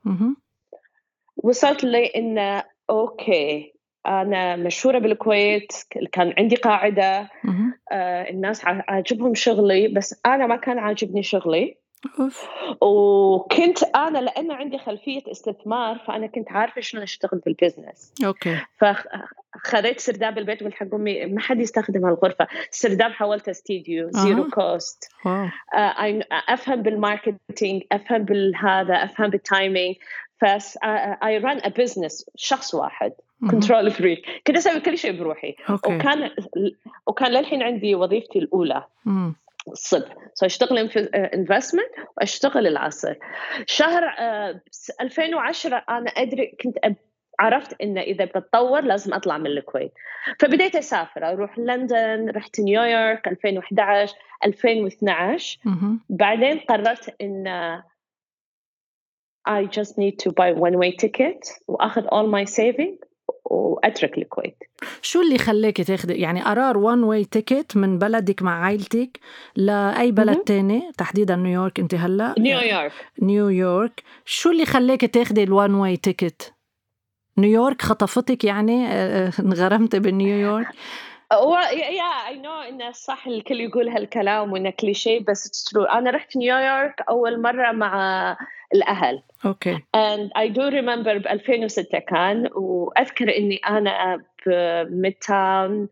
وصلت 1.38 1.84
لي 1.84 2.06
إن 2.06 2.62
أوكي. 2.90 3.74
أنا 4.08 4.56
مشهورة 4.56 5.00
بالكويت 5.00 5.72
كان 6.12 6.34
عندي 6.38 6.56
قاعدة 6.56 7.30
آه 7.92 8.30
الناس 8.30 8.62
عاجبهم 8.66 9.36
شغلي 9.36 9.88
بس 9.88 10.22
أنا 10.26 10.48
ما 10.48 10.56
كان 10.56 10.80
عاجبني 10.80 11.24
شغلي. 11.24 11.78
وكنت 12.82 13.84
أنا 13.84 14.20
لأن 14.20 14.52
عندي 14.52 14.78
خلفية 14.78 15.22
استثمار 15.32 16.04
فأنا 16.08 16.28
كنت 16.28 16.52
عارفة 16.52 16.82
شلون 16.82 17.04
أشتغل 17.04 17.42
بال 17.46 17.58
business. 17.58 18.14
أوكي. 18.26 18.58
فخذيت 18.78 20.00
سرداب 20.00 20.38
البيت 20.38 20.64
قلت 20.64 20.74
حق 20.74 20.94
أمي 20.94 21.26
ما 21.26 21.40
حد 21.42 21.60
يستخدم 21.60 22.06
هالغرفة. 22.06 22.48
سرداب 22.72 23.12
حولته 23.12 23.50
استديو 23.50 24.10
zero 24.12 24.44
آه. 24.44 24.50
cost 24.50 25.12
آه 25.26 25.52
أفهم 26.32 26.82
بال 26.82 27.00
marketing 27.00 27.84
أفهم 27.92 28.24
بالهذا 28.24 28.94
أفهم 28.94 29.30
بال 29.30 29.44
timing. 29.44 29.96
فس 30.42 30.78
I 31.24 31.38
ran 31.38 31.58
a 31.58 31.68
business 31.68 32.30
شخص 32.36 32.74
واحد 32.76 33.14
control 33.52 33.92
freak 33.92 34.26
كنت 34.48 34.58
أسوي 34.58 34.80
كل 34.80 34.98
شيء 34.98 35.20
بروحي. 35.20 35.56
أوكي. 35.70 35.96
وكان 35.96 36.32
وكان 37.08 37.32
للحين 37.32 37.64
عندي 37.64 37.96
وظيفتي 37.96 38.40
الأولى. 38.40 38.84
الصبح 39.68 40.16
so 40.34 40.46
اشتغل 40.46 40.78
investment 41.16 41.90
وأشتغل 42.18 42.68
العصر. 42.68 43.16
شهر 43.66 44.04
2010 45.02 45.76
آه، 45.76 45.84
أنا 45.98 46.10
أدري 46.10 46.58
كنت 46.64 46.78
عرفت 47.40 47.82
إن 47.82 47.98
إذا 47.98 48.26
بتطور 48.26 48.82
لازم 48.82 49.14
أطلع 49.14 49.38
من 49.38 49.48
الكويت. 49.48 49.94
فبديت 50.40 50.76
أسافر 50.76 51.30
أروح 51.30 51.60
لندن 51.60 52.30
رحت 52.30 52.60
نيويورك 52.60 53.28
2011 53.28 54.16
2012 54.46 55.60
بعدين 56.10 56.60
قررت 56.60 57.16
إن 57.22 57.82
I 59.50 59.66
just 59.66 59.98
need 59.98 60.16
to 60.24 60.30
buy 60.32 60.52
one 60.54 60.78
way 60.78 60.92
ticket 60.92 61.40
وأخذ 61.68 62.06
all 62.08 62.28
my 62.28 62.46
saving 62.46 63.10
وأترك 63.46 64.18
الكويت. 64.18 64.58
شو 65.02 65.22
اللي 65.22 65.38
خلاك 65.38 65.82
تاخذي 65.82 66.14
يعني 66.14 66.42
قرار 66.42 66.78
one 66.78 67.04
way 67.04 67.26
ticket 67.26 67.78
من 67.78 67.98
بلدك 67.98 68.42
مع 68.42 68.66
عائلتك 68.66 69.20
لأي 69.56 70.12
بلد 70.12 70.38
تاني؟ 70.38 70.92
تحديدا 70.98 71.36
نيويورك 71.36 71.80
أنت 71.80 71.96
هلا. 71.96 72.36
نيويورك 72.40 72.92
نيويورك 73.22 74.04
شو 74.26 74.52
اللي 74.52 74.66
خلاك 74.66 75.06
تاخذي 75.06 75.44
ال 75.44 75.51
one 75.51 75.74
way 75.74 75.98
ticket 75.98 76.54
نيويورك 77.38 77.82
خطفتك 77.82 78.44
يعني؟ 78.44 78.88
آه، 78.88 79.28
آه، 79.28 79.32
انغرمتي 79.40 80.00
بنيويورك 80.00 80.68
yeah 81.32 82.28
I 82.28 82.40
know 82.40 82.62
إنه 82.62 82.92
صح 82.92 83.28
الكل 83.28 83.62
يقول 83.62 83.90
هالكلام 83.90 84.54
وإنه 84.54 84.70
كليشيه 84.70 85.20
بس 85.20 85.64
true 85.64 85.84
أنا 85.84 86.12
رحت 86.12 86.38
نيويورك 86.38 87.02
أول 87.10 87.42
مرة 87.42 87.72
مع 87.72 88.38
الأهل. 88.74 89.24
أوكي. 89.46 89.76
And 89.76 90.32
I 90.36 90.48
do 90.48 90.72
remember 90.72 91.18
ب 91.18 91.28
2006 91.28 92.00
كان 92.00 92.50
وأذكر 92.56 93.38
إني 93.38 93.56
أنا 93.58 94.24
ب 94.46 95.14
midtown 95.14 95.90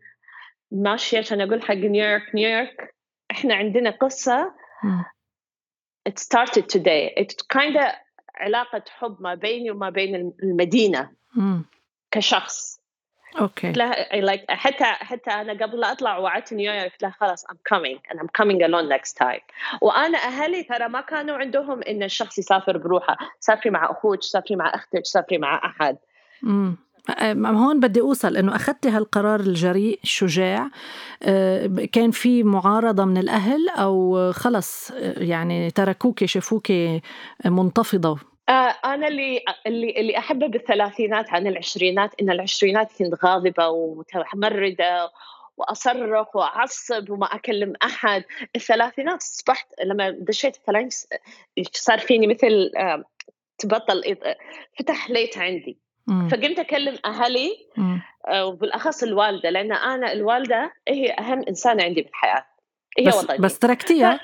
ماشية 0.70 1.18
عشان 1.18 1.40
أقول 1.40 1.62
حق 1.62 1.74
نيويورك 1.74 2.34
نيويورك 2.34 2.94
إحنا 3.30 3.54
عندنا 3.54 3.90
قصة. 3.90 4.52
it 6.08 6.18
started 6.18 6.64
today. 6.68 7.12
It 7.16 7.34
kind 7.52 7.76
of 7.76 7.94
علاقة 8.34 8.84
حب 8.88 9.16
ما 9.20 9.34
بيني 9.34 9.70
وما 9.70 9.90
بين 9.90 10.32
المدينة 10.42 11.10
كشخص. 12.10 12.77
أوكي. 13.40 13.72
لا 13.72 14.08
like 14.20 14.44
حتى 14.48 14.84
حتى 14.84 15.30
أنا 15.30 15.52
قبل 15.52 15.80
لا 15.80 15.92
أطلع 15.92 16.18
وعدت 16.18 16.52
نيويورك 16.52 16.92
قلت 16.92 17.02
لها 17.02 17.14
خلاص 17.20 17.44
I'm 17.44 17.74
coming 17.74 17.98
and 18.10 18.18
I'm 18.20 18.28
coming 18.42 18.62
alone 18.62 18.88
next 18.88 19.12
time. 19.12 19.42
وأنا 19.80 20.18
أهلي 20.18 20.62
ترى 20.62 20.88
ما 20.88 21.00
كانوا 21.00 21.36
عندهم 21.36 21.82
إن 21.82 22.02
الشخص 22.02 22.38
يسافر 22.38 22.78
بروحه 22.78 23.16
سافري 23.40 23.70
مع 23.70 23.90
أخوك 23.90 24.22
سافري 24.22 24.56
مع 24.56 24.74
أختك 24.74 25.06
سافري 25.06 25.38
مع 25.38 25.60
أحد. 25.64 25.96
امم 26.44 26.76
هون 27.46 27.80
بدي 27.80 28.00
أوصل 28.00 28.36
إنه 28.36 28.56
اخذتي 28.56 28.88
هالقرار 28.88 29.40
الجريء 29.40 30.00
الشجاع 30.04 30.70
كان 31.92 32.10
في 32.10 32.42
معارضة 32.42 33.04
من 33.04 33.16
الأهل 33.16 33.68
أو 33.68 34.32
خلص 34.32 34.90
يعني 35.16 35.70
تركوك 35.70 36.24
شافوك 36.24 36.72
منتفضة 37.44 38.18
أنا 38.84 39.08
اللي 39.08 39.42
اللي 39.66 39.90
اللي 39.90 40.18
أحبه 40.18 40.46
بالثلاثينات 40.46 41.30
عن 41.30 41.46
العشرينات 41.46 42.10
إن 42.20 42.30
العشرينات 42.30 42.92
كنت 42.98 43.24
غاضبة 43.24 43.68
ومتمردة 43.68 45.10
وأصرخ 45.56 46.36
وأعصب 46.36 47.10
وما 47.10 47.26
أكلم 47.26 47.72
أحد. 47.82 48.24
الثلاثينات 48.56 49.22
أصبحت 49.22 49.66
لما 49.84 50.10
دشيت 50.10 50.56
الثلاثين 50.56 50.90
صار 51.72 51.98
فيني 51.98 52.26
مثل 52.26 52.72
آه، 52.76 53.04
تبطل 53.58 54.16
فتح 54.78 55.10
ليت 55.10 55.38
عندي. 55.38 55.78
فقمت 56.30 56.58
أكلم 56.58 56.98
أهلي 57.04 57.50
آه، 58.28 58.46
وبالأخص 58.46 59.02
الوالدة 59.02 59.50
لأن 59.50 59.72
أنا 59.72 60.12
الوالدة 60.12 60.72
هي 60.88 61.10
أهم 61.12 61.44
إنسانة 61.48 61.84
عندي 61.84 62.02
بالحياة. 62.02 62.46
هي 62.98 63.04
بس 63.04 63.24
وطني 63.24 63.38
بس 63.38 63.58
تركتيها؟ 63.58 64.20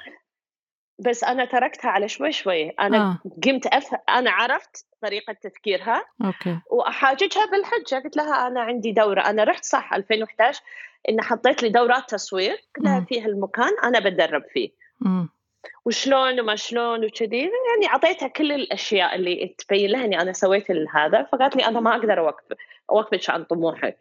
بس 0.98 1.24
أنا 1.24 1.44
تركتها 1.44 1.90
على 1.90 2.08
شوي 2.08 2.32
شوي. 2.32 2.68
أنا 2.68 2.98
آه. 2.98 3.18
قمت 3.44 3.66
أفهم 3.66 3.98
أنا 4.08 4.30
عرفت 4.30 4.86
طريقة 5.02 5.32
تفكيرها 5.32 6.04
أوكي. 6.24 6.58
وأحاججها 6.70 7.46
بالحجة. 7.46 8.02
قلت 8.04 8.16
لها 8.16 8.46
أنا 8.46 8.60
عندي 8.60 8.92
دورة. 8.92 9.20
أنا 9.20 9.44
رحت 9.44 9.64
صح 9.64 9.94
2011 9.94 10.62
ان 11.08 11.20
حطيت 11.20 11.62
لي 11.62 11.68
دورات 11.68 12.10
تصوير 12.10 12.56
كلها 12.76 13.00
فيها 13.00 13.26
المكان 13.26 13.70
أنا 13.84 14.00
بتدرب 14.00 14.42
فيه. 14.52 14.70
م. 15.00 15.26
وشلون 15.84 16.40
وما 16.40 16.56
شلون 16.56 17.04
وكذي 17.04 17.38
يعني 17.38 17.86
أعطيتها 17.92 18.28
كل 18.28 18.52
الأشياء 18.52 19.14
اللي 19.14 19.54
تبين 19.58 19.90
لها 19.90 20.04
إني 20.04 20.20
أنا 20.20 20.32
سويت 20.32 20.70
هذا 20.94 21.22
فقالت 21.32 21.56
لي 21.56 21.66
أنا 21.66 21.80
ما 21.80 21.96
أقدر 21.96 22.18
اوقف 22.18 22.44
أوقفك 22.90 23.30
عن 23.30 23.44
طموحك. 23.44 23.98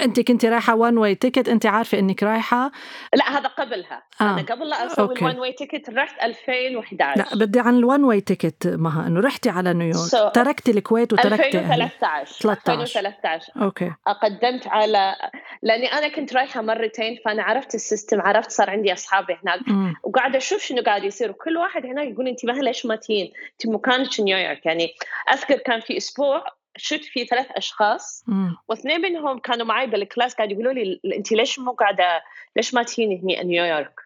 أنت 0.00 0.20
كنت 0.20 0.44
رايحة 0.44 0.74
one 0.74 0.98
way 0.98 1.14
ticket 1.14 1.48
أنت 1.48 1.66
عارفة 1.66 1.98
إنك 1.98 2.22
رايحة. 2.22 2.72
لا 3.14 3.38
هذا 3.38 3.48
قبلها. 3.48 4.02
آه. 4.20 4.24
أنا 4.24 4.42
قبل 4.42 4.68
لا 4.68 4.86
أسوي 4.86 5.16
ال 5.18 5.23
one 5.23 5.38
way 5.38 5.52
ticket 5.52 5.90
رحت 5.90 6.22
2011 6.22 7.20
لا 7.20 7.44
بدي 7.44 7.60
عن 7.60 7.76
ال 7.76 7.83
one 7.83 8.04
way 8.04 8.20
ticket 8.20 8.66
مها 8.66 9.06
إنه 9.06 9.20
رحتي 9.20 9.50
على 9.50 9.74
نيويورك 9.74 9.96
so 9.96 10.30
تركتي 10.32 10.70
الكويت 10.70 11.12
وتركتي 11.12 11.58
2013 11.58 12.34
13 12.40 12.82
2013 12.82 13.52
أوكي. 13.62 13.92
قدمت 14.22 14.66
على 14.66 15.14
لأني 15.62 15.92
أنا 15.92 16.08
كنت 16.08 16.34
رايحة 16.34 16.62
مرتين 16.62 17.18
فأنا 17.24 17.42
عرفت 17.42 17.74
ال 17.74 17.81
system 17.81 18.20
عرفت 18.20 18.50
صار 18.50 18.70
عندي 18.70 18.92
اصحابي 18.92 19.36
هناك. 19.42 19.60
وقاعدة 20.02 20.38
أشوف 20.38 20.62
شنو 20.62 20.82
قاعد 20.82 21.04
يصير. 21.04 21.30
وكل 21.30 21.56
واحد 21.56 21.86
هناك 21.86 22.08
يقول 22.08 22.28
أنت 22.28 22.44
مهلا 22.44 22.60
ليش 22.60 22.86
ما 22.86 22.96
تجين 22.96 23.32
انت 23.52 23.74
مكانك 23.74 24.20
نيويورك 24.20 24.66
يعني 24.66 24.94
أذكر 25.32 25.56
كان 25.56 25.80
في 25.80 25.96
أسبوع 25.96 26.44
شفت 26.76 27.04
في 27.04 27.24
ثلاث 27.24 27.46
أشخاص 27.50 28.24
واثنين 28.68 29.00
منهم 29.00 29.38
كانوا 29.38 29.66
معي 29.66 29.86
بال 29.86 30.00
class 30.00 30.34
قاعد 30.34 30.50
يقولوا 30.52 30.72
لي 30.72 31.00
انت 31.16 31.32
ليش 31.32 31.58
مو 31.58 31.72
قاعدة 31.72 32.22
ليش 32.56 32.74
ما 32.74 32.82
تجيني 32.82 33.22
هني 33.22 33.44
نيويورك؟ 33.44 34.00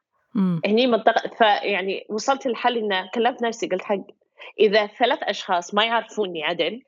هني 0.66 0.86
منطقة 0.86 1.30
فيعني 1.38 2.06
وصلت 2.08 2.46
للحل 2.46 2.76
ان 2.76 3.08
كلمت 3.14 3.42
نفسي 3.42 3.66
قلت 3.66 3.82
حق 3.82 4.00
إذا 4.60 4.86
ثلاث 4.86 5.18
أشخاص 5.22 5.74
ما 5.74 5.84
يعرفوني 5.84 6.44
عدل 6.44 6.82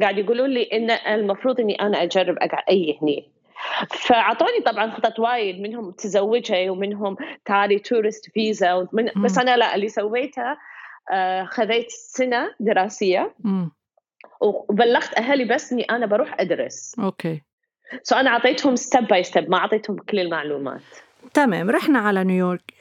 قاعد 0.00 0.18
يقولوا 0.18 0.46
لي 0.46 0.62
إن 0.62 0.90
المفروض 0.90 1.60
إني 1.60 1.74
أنا 1.74 2.02
أجرب 2.02 2.36
اقعد 2.38 2.64
أي 2.68 2.98
هني. 3.02 3.30
فاعطوني 3.90 4.60
طبعا 4.66 4.90
خطط 4.90 5.18
وايد 5.18 5.60
منهم 5.60 5.90
تزوجي 5.90 6.70
ومنهم 6.70 7.16
تعالي 7.44 7.78
tourist 7.78 8.30
visa 8.30 8.74
ومن 8.74 9.10
بس 9.24 9.38
أنا 9.38 9.56
لا 9.56 9.74
اللي 9.74 9.88
سويته 9.88 10.56
آه 11.12 11.44
خذيت 11.44 11.90
سنة 11.90 12.54
دراسية. 12.60 13.34
وبلغت 14.40 15.14
أهلي 15.18 15.44
بس 15.44 15.72
إني 15.72 15.82
أنا 15.82 16.06
بروح 16.06 16.40
أدرس. 16.40 16.94
أوكي. 16.98 17.42
so 18.02 18.16
أنا 18.16 18.30
أعطيتهم 18.30 18.76
step 18.76 19.06
by 19.06 19.22
step 19.22 19.50
ما 19.50 19.56
أعطيتهم 19.56 19.96
كل 19.96 20.18
المعلومات. 20.18 20.82
تمام 21.34 21.70
رحنا 21.70 21.98
على 21.98 22.24
نيويورك. 22.24 22.74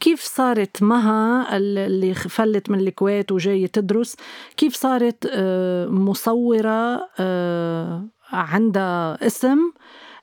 كيف 0.00 0.20
صارت 0.20 0.82
مها 0.82 1.56
اللي 1.56 2.14
فلت 2.14 2.70
من 2.70 2.78
الكويت 2.80 3.32
وجاية 3.32 3.66
تدرس؟ 3.66 4.16
كيف 4.56 4.74
صارت 4.74 5.30
آه، 5.32 5.86
مصورة 5.86 7.08
آه، 7.20 8.08
عندها 8.32 9.26
اسم؟ 9.26 9.58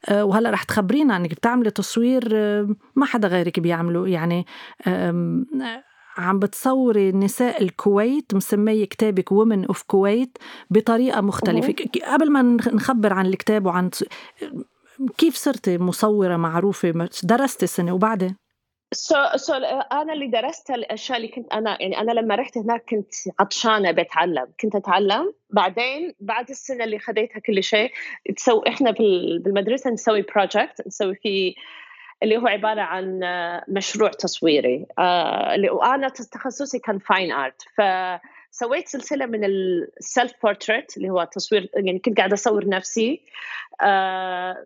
آه، 0.09 0.25
وهلا 0.25 0.49
رح 0.49 0.63
تخبرينا 0.63 1.17
إنك 1.17 1.31
بتعملي 1.31 1.71
تصوير 1.71 2.35
ما 2.95 3.05
حدا 3.05 3.27
غيرك 3.27 3.59
بيعمله 3.59 4.07
يعني 4.07 4.45
عم 6.17 6.39
بتصوري 6.39 7.11
نساء 7.11 7.63
الكويت 7.63 8.33
مسمية 8.35 8.85
كتابك 8.85 9.31
Women 9.31 9.65
of 9.65 9.83
Kuwait 9.83 10.37
بطريقة 10.69 11.21
مختلفة. 11.21 11.75
قبل 12.13 12.31
ما 12.31 12.41
نخبر 12.73 13.13
عن 13.13 13.25
الكتاب 13.25 13.65
وعن 13.65 13.89
كيف 15.17 15.35
صرتي 15.35 15.77
مصورة 15.77 16.37
معروفة؟ 16.37 17.09
درستي 17.23 17.67
سنة 17.67 17.93
وبعدين؟ 17.93 18.35
so 18.93 19.15
so, 19.15 19.39
so 19.39 19.51
أنا 19.91 20.13
اللي 20.13 20.27
درست 20.27 20.71
الأشياء 20.71 21.17
اللي 21.17 21.27
كنت 21.27 21.53
أنا 21.53 21.77
يعني 21.81 21.99
أنا 21.99 22.11
لما 22.11 22.35
رحت 22.35 22.57
هناك 22.57 22.83
كنت 22.89 23.13
عطشانة 23.39 23.91
بتعلم. 23.91 24.47
كنت 24.61 24.75
أتعلم. 24.75 25.33
بعدين 25.49 26.13
بعد 26.19 26.49
السنة 26.49 26.83
اللي 26.83 26.99
خذيتها 26.99 27.39
كل 27.39 27.63
شيء 27.63 27.91
تسوي 28.35 28.61
إحنا 28.67 28.91
بالمدرسة 28.91 29.89
نسوي 29.89 30.21
project 30.21 30.87
نسوي 30.87 31.15
فيه 31.15 31.53
اللي 32.23 32.37
هو 32.37 32.47
عبارة 32.47 32.81
عن 32.81 33.19
مشروع 33.67 34.09
تصويري. 34.09 34.85
آه، 34.99 35.71
وأنا 35.71 36.09
تخصصي 36.09 36.79
كان 36.79 36.99
fine 36.99 37.31
art 37.31 37.61
فسويت 37.77 38.87
سلسلة 38.87 39.25
من 39.25 39.45
ال 39.45 39.63
self 39.63 40.33
portrait 40.43 40.97
اللي 40.97 41.09
هو 41.09 41.23
تصوير 41.23 41.69
يعني 41.73 41.99
كنت 41.99 42.17
قاعدة 42.17 42.33
أصور 42.33 42.67
نفسي. 42.67 43.21
آه، 43.81 44.65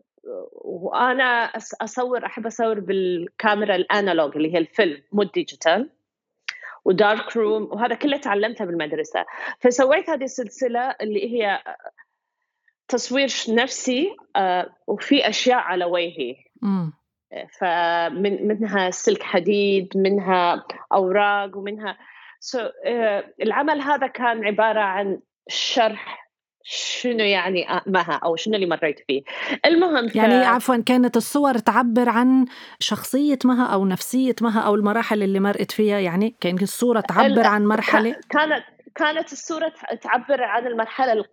وأنا 0.61 1.51
أصور 1.81 2.25
أحب 2.25 2.45
أصور 2.45 2.79
بالكاميرا 2.79 3.75
ال 3.75 3.84
analog 3.84 4.35
اللي 4.35 4.53
هي 4.53 4.57
الفيلم 4.57 5.01
مو 5.11 5.21
ال 5.21 5.30
digital 5.30 5.89
و 6.85 6.96
dark 6.96 7.37
room 7.37 7.63
وهذا 7.63 7.95
كله 7.95 8.17
تعلمته 8.17 8.65
بالمدرسة. 8.65 9.25
فسويت 9.59 10.09
هذه 10.09 10.23
السلسلة 10.23 10.95
اللي 11.01 11.33
هي 11.33 11.61
تصوير 12.87 13.29
نفسي 13.49 14.15
آه، 14.35 14.75
وفي 14.87 15.29
أشياء 15.29 15.57
على 15.57 15.85
وجهي. 15.85 16.35
فمن 17.59 18.47
منها 18.47 18.89
سلك 18.89 19.23
حديد 19.23 19.87
منها 19.95 20.63
أوراق 20.93 21.57
ومنها 21.57 21.97
so, 22.39 22.59
uh, 22.59 23.23
العمل 23.41 23.81
هذا 23.81 24.07
كان 24.07 24.45
عبارة 24.45 24.79
عن 24.79 25.19
شرح 25.47 26.25
شنو 26.67 27.23
يعني 27.23 27.65
مها 27.87 28.19
أو 28.23 28.35
شنو 28.35 28.55
اللي 28.55 28.65
مريت 28.65 28.99
فيه. 29.07 29.23
المهم 29.65 30.07
ف... 30.07 30.15
يعني 30.15 30.33
عفوا 30.33 30.77
كانت 30.77 31.17
الصور 31.17 31.57
تعبر 31.57 32.09
عن 32.09 32.45
شخصية 32.79 33.39
مها 33.45 33.65
أو 33.65 33.85
نفسية 33.85 34.35
مها 34.41 34.59
أو 34.59 34.75
المراحل 34.75 35.23
اللي 35.23 35.39
مرقت 35.39 35.71
فيها؟ 35.71 35.99
يعني 35.99 36.35
كانت 36.41 36.63
الصورة 36.63 36.99
تعبر 36.99 37.47
عن 37.47 37.65
مرحلة؟ 37.65 38.15
كانت 38.29 38.63
كانت 38.95 39.31
الصورة 39.33 39.73
تعبر 40.01 40.43
عن 40.43 40.67
المرحلة 40.67 41.25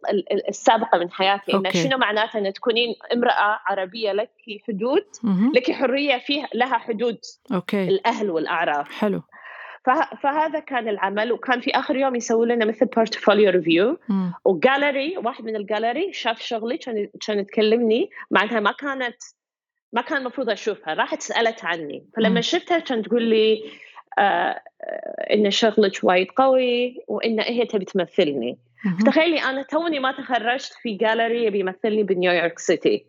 السابقة 0.49 0.99
من 0.99 1.11
حياتي. 1.11 1.55
إن 1.55 1.71
شنو 1.73 1.99
معناته 1.99 2.39
أن 2.39 2.53
تكونين 2.53 2.95
امرأة 3.13 3.61
عربية 3.67 4.13
لك 4.13 4.31
حدود 4.69 5.05
لك 5.55 5.71
حرية 5.73 6.19
فيها 6.19 6.49
لها 6.55 6.79
حدود 6.79 7.19
أوكي. 7.53 7.89
الأهل 7.89 8.31
والأعراف. 8.31 8.93
حلو. 8.93 9.23
فهذا 10.23 10.59
كان 10.59 10.89
العمل 10.89 11.33
وكان 11.33 11.61
في 11.61 11.71
آخر 11.71 11.97
يوم 11.97 12.17
يسوي 12.17 12.47
لنا 12.47 12.65
مثل 12.65 12.87
portfolio 12.87 13.51
review 13.51 13.99
و 14.45 14.54
gallery 14.54 15.19
واحد 15.19 15.45
من 15.45 15.57
الجاليري 15.57 16.13
شاف 16.13 16.41
شغلي 16.41 16.79
كان 16.79 17.09
كان 17.27 17.47
تكلمني 17.47 18.11
معناتها 18.31 18.61
ما 18.61 18.73
كانت 18.73 19.17
ما 19.93 20.03
كان 20.03 20.19
المفروض 20.19 20.51
أشوفها 20.51 20.95
راحت 20.95 21.23
سألت 21.23 21.65
عني. 21.65 22.07
فلما 22.17 22.41
شفتها 22.41 22.79
كانت 22.79 23.07
تقول 23.07 23.23
لي 23.23 23.65
إن 25.35 25.51
شغلك 25.51 25.99
وايد 26.03 26.31
قوي 26.31 27.05
وإن 27.09 27.41
هي 27.41 27.67
تبي 27.67 27.85
تمثلني. 27.85 28.59
تخيلي 29.07 29.43
أنا 29.43 29.63
توني 29.63 29.99
ما 30.01 30.13
تخرجت 30.13 30.73
في 30.83 30.95
جاليري 30.95 31.45
يبي 31.45 31.59
يمثلني 31.59 32.03
بنيويورك 32.03 32.59
city 32.59 33.07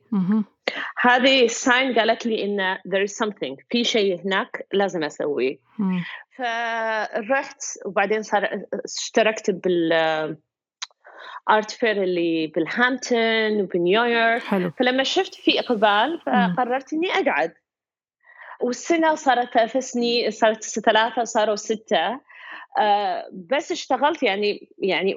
هذه 1.01 1.47
sign 1.47 1.99
قالت 1.99 2.25
لي 2.25 2.43
إن 2.43 2.75
there 2.75 3.09
is 3.09 3.25
something 3.25 3.55
في 3.69 3.83
شيء 3.83 4.21
هناك 4.25 4.67
لازم 4.73 5.03
أسويه. 5.03 5.57
فرحت 6.37 7.63
وبعدين 7.85 8.21
صار 8.21 8.61
اشتركت 8.85 9.51
بال 9.51 9.93
art 11.49 11.71
fair 11.71 12.03
اللي 12.03 12.47
بال 12.47 12.70
Hamptons 12.70 13.61
وبنيويورك. 13.61 14.43
حلو. 14.43 14.71
فلما 14.79 15.03
شفت 15.03 15.35
في 15.35 15.59
إقبال 15.59 16.19
فقررت 16.25 16.93
إني 16.93 17.11
أقعد. 17.11 17.53
والسنة 18.61 19.15
صارت 19.15 19.53
ثلاث 19.53 19.77
سنين 19.77 20.31
صارت 20.31 20.63
ثلاثة 20.63 21.23
صاروا 21.23 21.55
ستة. 21.55 22.19
آه 22.79 23.29
بس 23.33 23.71
اشتغلت 23.71 24.23
يعني 24.23 24.69
يعني 24.77 25.15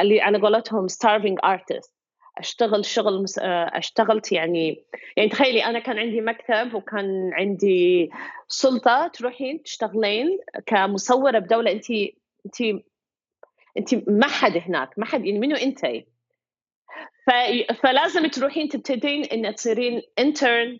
اللي 0.00 0.20
على 0.20 0.38
قولتهم 0.38 0.88
starving 0.88 1.36
artist. 1.46 1.90
أشتغل 2.38 2.84
شغل 2.84 3.24
آه، 3.40 3.70
أشتغلت 3.78 4.32
يعني 4.32 4.84
يعني 5.16 5.28
تخيلي 5.28 5.64
أنا 5.64 5.78
كان 5.78 5.98
عندي 5.98 6.20
مكتب 6.20 6.74
وكان 6.74 7.30
عندي 7.32 8.10
سلطة 8.48 9.06
تروحين 9.06 9.62
تشتغلين 9.62 10.38
كمصورة 10.66 11.38
بدولة. 11.38 11.72
أنت 11.72 11.90
أنت 12.46 12.82
أنت 13.78 14.08
ما 14.08 14.26
حد 14.26 14.56
هناك 14.56 14.98
ما 14.98 15.04
حد 15.04 15.26
يعني 15.26 15.38
منو 15.38 15.56
انت 15.56 15.86
فلازم 17.82 18.26
تروحين 18.26 18.68
تبتدين 18.68 19.24
إن 19.24 19.54
تصيرين 19.54 20.02
intern 20.18 20.78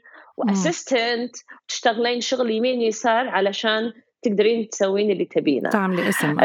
و 0.49 0.58
assistant 0.58 1.37
تشتغلين 1.69 2.21
شغل 2.21 2.51
يمين 2.51 2.83
يسار 2.83 3.29
علشان 3.29 3.93
تقدرين 4.23 4.69
تسوين 4.69 5.11
اللي 5.11 5.25
تبينه. 5.25 5.71
تعملي 5.71 6.09
اسم 6.09 6.39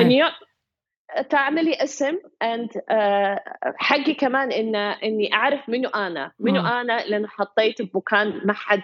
تعملي 1.30 1.74
اسم 1.74 2.18
and 2.44 2.70
حقي 3.78 4.14
كمان 4.14 4.52
إن 4.52 4.76
إني 4.76 5.34
أعرف 5.34 5.70
منو 5.70 5.90
أنا. 5.90 6.32
منو. 6.40 6.62
أنا؟ 6.68 7.06
لأن 7.06 7.28
حطيت 7.28 7.82
بمكان 7.82 8.42
ما 8.46 8.54
حد 8.54 8.82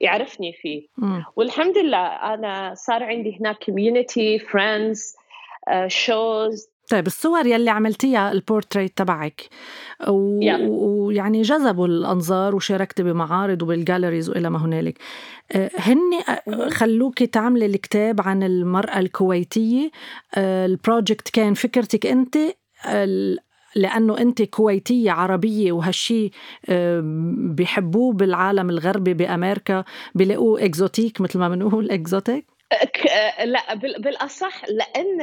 يعرفني 0.00 0.52
فيه. 0.52 0.86
مم. 0.96 1.24
والحمد 1.36 1.78
لله 1.78 2.06
أنا 2.06 2.74
صار 2.74 3.02
عندي 3.02 3.38
هناك 3.40 3.64
community 3.64 4.38
friends 4.38 5.16
shows 5.86 6.68
طيب 6.90 7.06
الصور 7.06 7.46
يلي 7.46 7.70
عملتيها 7.70 8.32
البورتريت 8.32 8.98
تبعك 8.98 9.42
و- 10.08 10.40
Yeah. 10.40 10.60
ويعني 10.60 11.42
جذبوا 11.42 11.86
الأنظار 11.86 12.54
وشاركتي 12.56 13.02
بمعارض 13.02 13.62
وبال 13.62 13.79
galleries 13.79 14.30
وإلى 14.30 14.50
ما 14.50 14.58
هنالك. 14.64 14.98
آه، 15.52 15.70
هن 15.76 15.98
آه، 16.28 16.68
خلوكي 16.68 17.26
تعملي 17.26 17.66
الكتاب 17.66 18.20
عن 18.20 18.42
المرأة 18.42 18.98
الكويتية. 18.98 19.90
آه، 20.34 20.66
ال 20.66 20.74
project 20.74 21.28
كان 21.30 21.54
فكرتك 21.54 22.06
أنت 22.06 22.36
لأنه 23.76 24.18
أنت 24.18 24.42
كويتية 24.42 25.10
عربية 25.10 25.72
وهالشي 25.72 26.30
بيحبوه 27.54 28.12
بالعالم 28.12 28.70
الغربي 28.70 29.14
بأمريكا 29.14 29.84
بيلاقوه 30.14 30.64
exotic 30.64 31.20
مثل 31.20 31.38
ما 31.38 31.48
بنقول 31.48 31.90
exotic 31.90 32.46
لا 33.44 33.74
بال- 33.74 34.02
بالأصح 34.02 34.62
لأن 34.68 35.20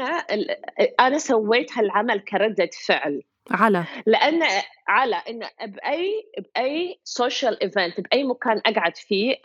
أنا 0.99 1.17
سويت 1.17 1.77
هالعمل 1.77 2.19
كردة 2.19 2.69
فعل 2.85 3.21
على 3.51 3.83
لأن 4.05 4.43
على 4.87 5.15
إن 5.29 5.39
بأي 5.65 6.25
بأي 6.55 6.99
social 7.03 7.63
event 7.63 8.01
بأي 8.01 8.23
مكان 8.23 8.61
أقعد 8.65 8.97
فيه 8.97 9.35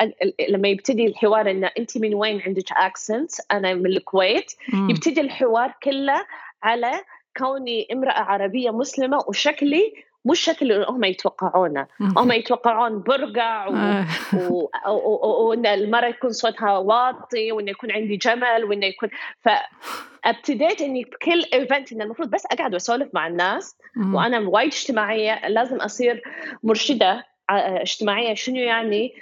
لما 0.48 0.68
يبتدي 0.68 1.06
الحوار 1.06 1.50
إن 1.50 1.64
أنت 1.64 1.98
من 1.98 2.14
وين 2.14 2.40
عندك 2.42 2.72
accent 2.76 3.30
أنا 3.52 3.74
من 3.74 3.86
الكويت 3.86 4.52
مم. 4.72 4.90
يبتدي 4.90 5.20
الحوار 5.20 5.74
كله 5.82 6.26
على 6.62 6.90
كوني 7.36 7.88
امرأة 7.92 8.20
عربية 8.20 8.70
مسلمة 8.70 9.18
وشكلي 9.28 9.92
مش 10.24 10.40
شكل 10.40 10.72
اللي 10.72 10.86
هم 10.88 11.04
يتوقعونه 11.04 11.86
هم 12.16 12.32
يتوقعون 12.32 13.02
برقع 13.02 13.66
و... 13.68 13.74
آه. 13.76 14.06
و- 14.34 14.68
و- 14.88 15.26
و- 15.26 15.48
وإن 15.48 15.66
المراه 15.66 16.08
يكون 16.08 16.30
صوتها 16.30 16.78
واطي 16.78 17.52
وإنه 17.52 17.70
يكون 17.70 17.92
عندي 17.92 18.16
جمل 18.16 18.64
وإنه 18.64 18.86
يكون 18.86 19.08
فابتديت 19.40 20.80
إني 20.80 21.04
بكل 21.04 21.44
event 21.54 21.92
ان 21.92 22.02
المفروض 22.02 22.30
بس 22.30 22.46
أقعد 22.46 22.74
واسولف 22.74 23.08
مع 23.14 23.26
الناس. 23.26 23.76
وأنا 24.14 24.38
وايد 24.38 24.72
اجتماعية 24.72 25.48
لازم 25.48 25.76
أصير 25.76 26.22
مرشدة 26.62 27.24
ع- 27.48 27.80
اجتماعية 27.82 28.34
شنو 28.34 28.56
يعني 28.56 29.14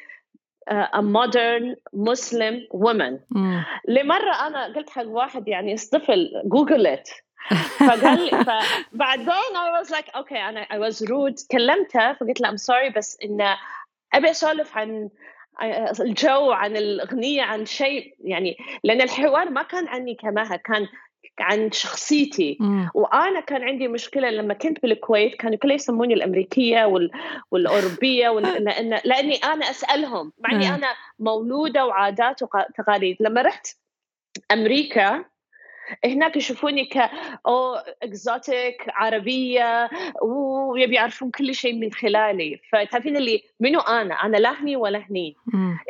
آه، 0.69 0.91
a 0.95 1.01
modern 1.03 1.75
Muslim 2.09 2.55
woman 2.85 3.13
مم. 3.31 3.65
لمرة 3.89 4.47
أنا 4.47 4.65
قلت 4.77 4.91
حق 4.91 5.07
واحد 5.07 5.49
يعني 5.49 5.75
اصطفل 5.75 6.31
Google 6.45 6.87
it 6.87 7.11
فقال 7.79 8.24
لي 8.24 8.31
فبعدين 8.92 9.29
I 9.29 9.83
was 9.83 9.90
like 9.90 10.16
okay 10.16 10.37
أنا 10.37 10.64
I 10.64 10.90
was 10.90 11.03
rude. 11.03 11.46
كلمته 11.50 12.12
فقلت 12.12 12.40
له 12.40 12.50
I'm 12.50 12.59
sorry 12.59 12.96
بس 12.96 13.18
إنه 13.24 13.57
أبي 14.14 14.31
أسولف 14.31 14.76
عن 14.76 15.11
الجو 16.00 16.50
عن 16.53 16.76
الأغنية 16.76 17.42
عن 17.42 17.66
شيء. 17.66 18.14
يعني 18.20 18.57
لأن 18.85 19.00
الحوار 19.00 19.50
ما 19.50 19.62
كان 19.62 19.88
عني 19.88 20.14
كمها 20.14 20.57
كان 20.57 20.88
عن 21.40 21.72
شخصيتي. 21.72 22.57
مم. 22.61 22.90
وأنا 22.94 23.40
كان 23.40 23.62
عندي 23.62 23.88
مشكلة 23.88 24.31
لما 24.31 24.55
كنت 24.55 24.83
بالكويت 24.83 25.35
كانوا 25.35 25.59
كلهم 25.59 25.74
يسموني 25.74 26.14
الأمريكية 26.14 26.85
وال... 26.85 27.11
والأوروبية 27.50 28.29
وال... 28.29 28.42
لأن... 28.64 29.00
لأني 29.05 29.37
أنا 29.37 29.70
أسألهم. 29.70 30.33
مع 30.38 30.53
إني. 30.53 30.68
أنا 30.68 30.94
مولودة 31.18 31.87
وعادات 31.87 32.42
وتقاليد 32.42 33.16
لما 33.20 33.42
رحت 33.42 33.66
أمريكا 34.53 35.24
هناك 36.05 36.37
يشوفوني 36.37 36.85
ك 36.85 37.11
أو 37.46 37.74
اكزوتيك 38.03 38.85
عربية 38.88 39.90
ويبي 40.22 40.94
يعرفون 40.94 41.31
كل 41.31 41.55
شيء 41.55 41.74
من 41.74 41.92
خلالي. 41.92 42.61
فتعرفين 42.72 43.16
اللي 43.16 43.42
منو 43.61 43.81
أنا؟ 43.81 44.14
أنا 44.14 44.37
لا 44.37 44.62
هني 44.62 44.76
ولا 44.76 45.05
هني. 45.11 45.37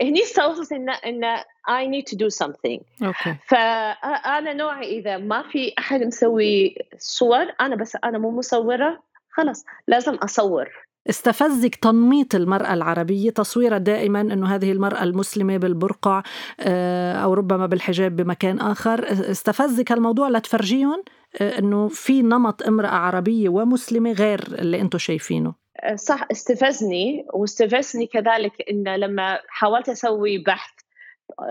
هني 0.02 0.22
استوصلت 0.22 0.72
إن 0.72 0.90
إن 0.90 1.40
I 1.68 1.86
need 1.86 2.06
to 2.12 2.16
do 2.16 2.30
something. 2.46 2.80
أوكي. 3.02 3.34
فانا 3.46 4.52
نوعي 4.52 4.98
إذا 4.98 5.16
ما 5.16 5.42
في 5.42 5.72
أحد 5.78 6.02
مسوي 6.02 6.76
صور 6.98 7.46
أنا 7.60 7.76
بس 7.76 7.96
أنا 8.04 8.18
مو 8.18 8.30
مصورة 8.30 9.02
خلاص 9.30 9.64
لازم 9.88 10.14
أصور. 10.14 10.70
استفزك 11.10 11.74
تنميط 11.74 12.34
المرأة 12.34 12.74
العربية 12.74 13.30
تصويرها 13.30 13.78
دائما 13.78 14.20
أنه 14.20 14.54
هذه 14.54 14.72
المرأة 14.72 15.02
المسلمة 15.02 15.56
بالبرقع 15.56 16.22
آه، 16.60 17.12
أو 17.12 17.34
ربما 17.34 17.66
بالحجاب 17.66 18.16
بمكان 18.16 18.58
آخر 18.58 19.04
استفزك 19.10 19.92
الموضوع 19.92 20.28
لتفرجيهم 20.28 21.02
آه، 21.40 21.58
أنه 21.58 21.88
في 21.88 22.22
نمط 22.22 22.62
امرأة 22.62 22.88
عربية 22.88 23.48
ومسلمة 23.48 24.12
غير 24.12 24.40
اللي 24.58 24.80
أنتم 24.80 24.98
شايفينه 24.98 25.54
صح 25.94 26.26
استفزني 26.30 27.26
واستفزني 27.34 28.06
كذلك 28.06 28.52
إن 28.70 28.94
لما 28.96 29.40
حاولت 29.48 29.88
أسوي 29.88 30.38
بحث 30.38 30.70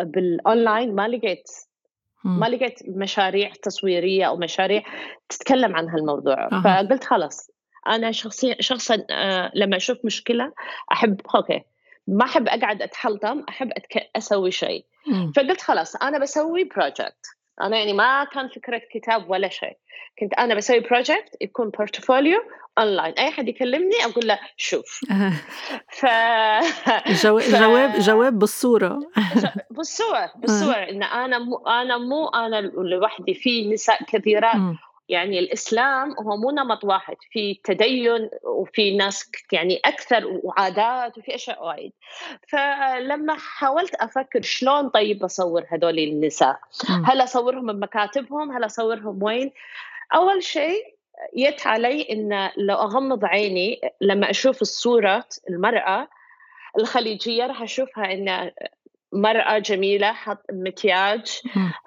بالأونلاين 0.02 0.96
ما 0.96 1.08
لقيت. 1.08 1.50
ما 2.24 2.46
لقيت 2.46 2.80
مشاريع 2.88 3.52
تصويرية 3.64 4.26
أو 4.26 4.38
مشاريع 4.38 4.84
تتكلم 5.30 5.76
عن 5.76 5.90
هالموضوع 5.90 6.48
أها. 6.52 6.62
فقلت 6.62 7.04
خلاص 7.04 7.52
أنا 7.88 8.12
شخصيا 8.12 8.56
شخصا 8.60 9.06
آه، 9.10 9.52
لما 9.56 9.78
أشوف 9.78 9.98
مشكلة 10.04 10.52
أحب 10.92 11.22
أوكي 11.36 11.62
ما 12.08 12.26
أحب 12.26 12.48
أقعد 12.48 12.82
أتحلطم 12.82 13.44
أحب 13.50 13.72
أتك... 13.72 14.10
أسوي 14.16 14.52
شيء. 14.52 14.86
فقلت 15.36 15.62
خلاص 15.62 15.96
أنا 15.96 16.20
بسوي 16.20 16.64
project 16.64 17.26
أنا 17.62 17.78
يعني 17.78 17.94
ما 17.94 18.24
كان 18.24 18.48
فكرة 18.48 18.82
كتاب 18.94 19.30
ولا 19.30 19.50
شيء. 19.50 19.78
كنت 20.20 20.34
أنا 20.34 20.56
بسوي 20.56 20.80
project 20.80 21.38
يكون 21.42 21.70
portfolio 21.70 22.40
online 22.78 23.14
أي 23.14 23.32
حد 23.32 23.48
يكلمني 23.48 23.96
أقول 24.06 24.28
له 24.28 24.40
شوف. 24.58 25.00
آه، 25.12 25.34
ف 26.00 26.06
جو- 27.24 27.40
ف- 27.40 27.56
جواب 27.60 28.00
جواب 28.00 28.40
بالصورة. 28.40 29.00
بالصور 29.72 30.28
بالصور 30.42 30.76
إن 30.90 31.04
أنا 31.04 31.40
مو 31.40 31.58
أنا 31.58 31.98
مو 31.98 32.28
أنا 32.28 32.62
لوحدي 32.62 33.34
في 33.34 33.74
نساء 33.74 34.04
كثيرات. 34.04 34.56
يعني 35.10 35.40
الإسلام 35.40 36.16
هو 36.20 36.38
مو 36.38 36.52
نمط 36.52 36.84
واحد 36.84 37.16
في 37.32 37.60
تدين 37.64 38.30
وفي 38.44 38.98
ناس 38.98 39.32
يعني 39.52 39.80
أكثر 39.86 40.40
وعادات 40.44 41.18
وفي 41.18 41.36
أشياء 41.36 41.68
وايد 41.68 41.92
فلما 42.48 43.36
حاولت 43.38 43.96
أفكر 43.96 44.42
شلون 44.42 44.90
طيب 44.90 45.24
أصور 45.24 45.66
هذول 45.70 46.00
النساء. 46.00 46.60
هل 47.06 47.24
أصورهم 47.24 47.74
بمكاتبهم 47.74 48.52
هل 48.52 48.66
أصورهم 48.66 49.24
وين 49.24 49.52
أول 50.16 50.44
شيء 50.44 50.96
جت 51.38 51.68
علي 51.68 52.02
إن 52.02 52.52
لو 52.58 52.76
أغمض 52.76 53.26
عيني 53.26 53.82
لما 54.02 54.30
أشوف 54.30 54.62
الصورة 54.62 55.26
المرأة 55.50 56.08
الخليجية 56.80 57.46
راح 57.46 57.62
أشوفها 57.62 58.14
إن 58.14 58.52
مرأة 59.12 59.58
جميلة 59.58 60.14
حط 60.14 60.46
مكياج. 60.52 61.42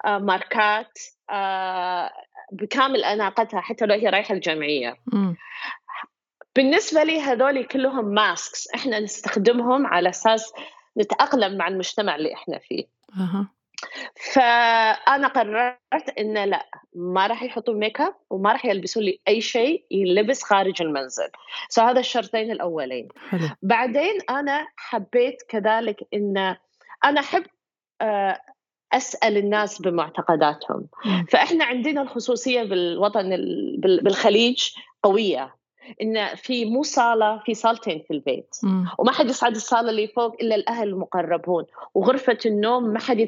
آه، 0.05 0.17
ماركات 0.17 0.99
آه، 1.29 2.11
بكامل 2.53 3.03
أناقتها 3.03 3.61
حتى 3.61 3.85
لو 3.85 3.95
هي 3.95 4.09
رايحة 4.09 4.33
الجمعية. 4.33 4.97
مم. 5.13 5.35
بالنسبة 6.55 7.03
لي 7.03 7.21
هذول 7.21 7.63
كلهم 7.63 8.05
masks 8.05 8.67
إحنا 8.75 8.99
نستخدمهم 8.99 9.87
على 9.87 10.09
أساس 10.09 10.53
نتأقلم 10.97 11.57
مع 11.57 11.67
المجتمع 11.67 12.15
اللي 12.15 12.33
إحنا 12.33 12.59
فيه. 12.59 12.85
أها. 13.17 13.47
فأنا 14.33 15.27
قررت 15.27 16.09
إن 16.19 16.43
لا 16.43 16.67
ما 16.95 17.27
راح 17.27 17.43
يحطوا 17.43 17.73
ميك 17.73 18.01
اب 18.01 18.15
وما 18.29 18.51
راح 18.51 18.65
يلبسوا 18.65 19.01
لي 19.01 19.19
أي 19.27 19.41
شيء 19.41 19.85
يلبس 19.91 20.43
خارج 20.43 20.81
المنزل. 20.81 21.29
فهذا 21.75 21.99
الشرطين 21.99 22.51
الأولين. 22.51 23.07
حلو. 23.29 23.47
بعدين 23.61 24.19
أنا 24.29 24.67
حبيت 24.75 25.41
كذلك 25.49 26.07
إن 26.13 26.55
أنا 27.05 27.19
أحب 27.19 27.43
آه، 28.01 28.41
أسأل 28.93 29.37
الناس 29.37 29.81
بمعتقداتهم. 29.81 30.85
فإحنا 31.29 31.65
عندنا 31.65 32.01
الخصوصية 32.01 32.63
بالوطن 32.63 33.33
ال- 33.33 33.77
بال- 33.79 34.01
بالخليج 34.03 34.63
قوية 35.03 35.55
إن 36.01 36.35
في 36.35 36.65
مو 36.65 36.83
صالة 36.83 37.37
في 37.45 37.53
صالتين 37.53 38.03
في 38.07 38.13
البيت. 38.13 38.55
وما 38.97 39.11
حد 39.11 39.29
يصعد 39.29 39.55
الصالة 39.55 39.89
اللي 39.89 40.07
فوق 40.07 40.35
إلا 40.41 40.55
الأهل 40.55 40.87
المقربون 40.87 41.65
وغرفة 41.93 42.37
النوم 42.45 42.83
ما 42.83 42.99
حد 42.99 43.19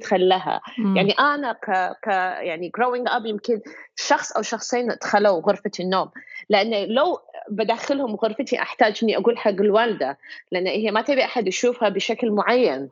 مم. 0.78 0.98
يعني 0.98 1.12
أنا 1.12 1.52
ك 1.54 1.98
ك 2.04 2.08
يعني 2.48 2.72
growing 2.80 3.10
up 3.12 3.26
يمكن 3.26 3.62
شخص 3.96 4.32
أو 4.32 4.42
شخصين 4.42 4.88
دخلوا 5.02 5.42
غرفة 5.42 5.72
النوم 5.80 6.10
لأن 6.50 6.88
لو 6.88 7.20
بدخلهم 7.50 8.16
غرفتي 8.16 8.62
أحتاج 8.62 9.00
إني 9.04 9.18
أقول 9.18 9.38
حق 9.38 9.50
الوالدة 9.50 10.18
لأن 10.52 10.68
هي 10.68 10.92
ما 10.92 11.02
تبي 11.02 11.24
أحد 11.26 11.48
يشوفها 11.48 11.90
بشكل 11.90 12.32
معين. 12.32 12.90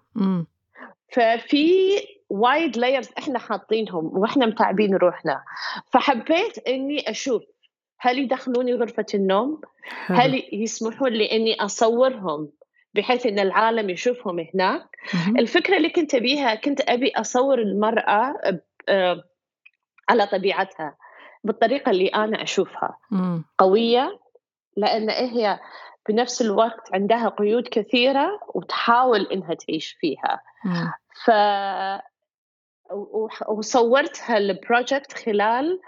ففي 1.12 1.90
وايد 2.34 2.78
لايرز 2.78 3.10
إحنا 3.18 3.40
حاطينهم 3.40 4.18
وإحنا 4.18 4.46
متعبين 4.46 4.96
روحنا 4.96 5.44
فحبيت 5.92 6.68
إني 6.68 7.10
أشوف 7.10 7.44
هل 8.00 8.20
يدخلوني 8.20 8.74
غرفة 8.74 9.06
النوم؟ 9.14 9.62
هل 10.08 10.44
يسمحون 10.54 11.10
لي 11.14 11.32
إني 11.32 11.56
أصورهم 11.62 12.50
بحيث 12.94 13.26
إن 13.26 13.40
العالم 13.40 13.90
يشوفهم 13.90 14.40
هناك؟ 14.54 14.84
مهم. 15.14 15.38
الفكرة 15.38 15.78
اللي 15.78 15.90
كنت 15.90 16.16
أبيها 16.16 16.56
كنت 16.56 16.82
أبي 16.90 17.12
أصور 17.16 17.60
المرأة 17.60 18.32
ب- 18.52 18.60
آه، 18.90 19.24
على 20.10 20.26
طبيعتها 20.28 20.98
بالطريقة 21.44 21.90
اللي 21.90 22.08
أنا 22.08 22.44
أشوفها 22.44 22.98
مم. 23.12 23.46
قوية 23.58 24.20
لأن 24.78 25.10
هي 25.10 25.60
بنفس 26.10 26.42
الوقت 26.42 26.94
عندها 26.94 27.30
قيود 27.30 27.68
كثيرة 27.68 28.40
وتحاول 28.56 29.22
إنها 29.22 29.54
تعيش 29.54 29.98
فيها. 30.00 30.42
ف 31.26 31.32
وح- 32.92 33.50
وصورتها 33.50 34.38
ال 34.38 34.47
project 34.47 35.14
خلال 35.14 35.80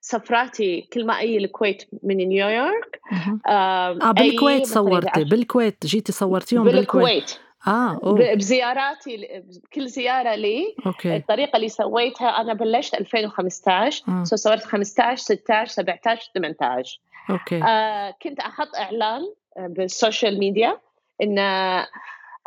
سفراتي 0.00 0.80
كل 0.92 1.06
ما 1.06 1.14
أجي 1.22 1.36
الكويت 1.36 1.88
من 2.02 2.16
نيويورك 2.16 3.00
آه 3.46 3.90
أي 3.92 4.12
بالكويت 4.30 4.66
صورتي 4.66 5.24
بالكويت 5.24 5.86
جيتي 5.86 6.12
صورتيهم 6.12 6.64
بالكويت. 6.64 6.84
بالكويت. 7.04 7.38
آه 7.66 8.00
أوه. 8.04 8.34
بزياراتي 8.34 9.42
كل 9.74 9.88
زيارة 9.88 10.34
لي 10.34 10.74
أوكي. 10.86 11.16
الطريقة 11.16 11.56
اللي 11.56 11.68
سويتها 11.68 12.28
أنا 12.40 12.52
بلشت 12.54 12.94
2015 12.94 14.02
مم. 14.06 14.24
so 14.24 14.36
صورت 14.36 14.64
15 14.64 15.22
16 15.24 15.66
17 15.72 16.30
18 16.34 17.00
أوكي. 17.30 17.62
آه 17.64 18.14
كنت 18.22 18.40
أحط 18.40 18.76
إعلان 18.76 19.20
آه، 19.56 19.66
بال 19.66 19.84
social 19.84 20.38
media 20.38 20.78
إن 21.22 21.38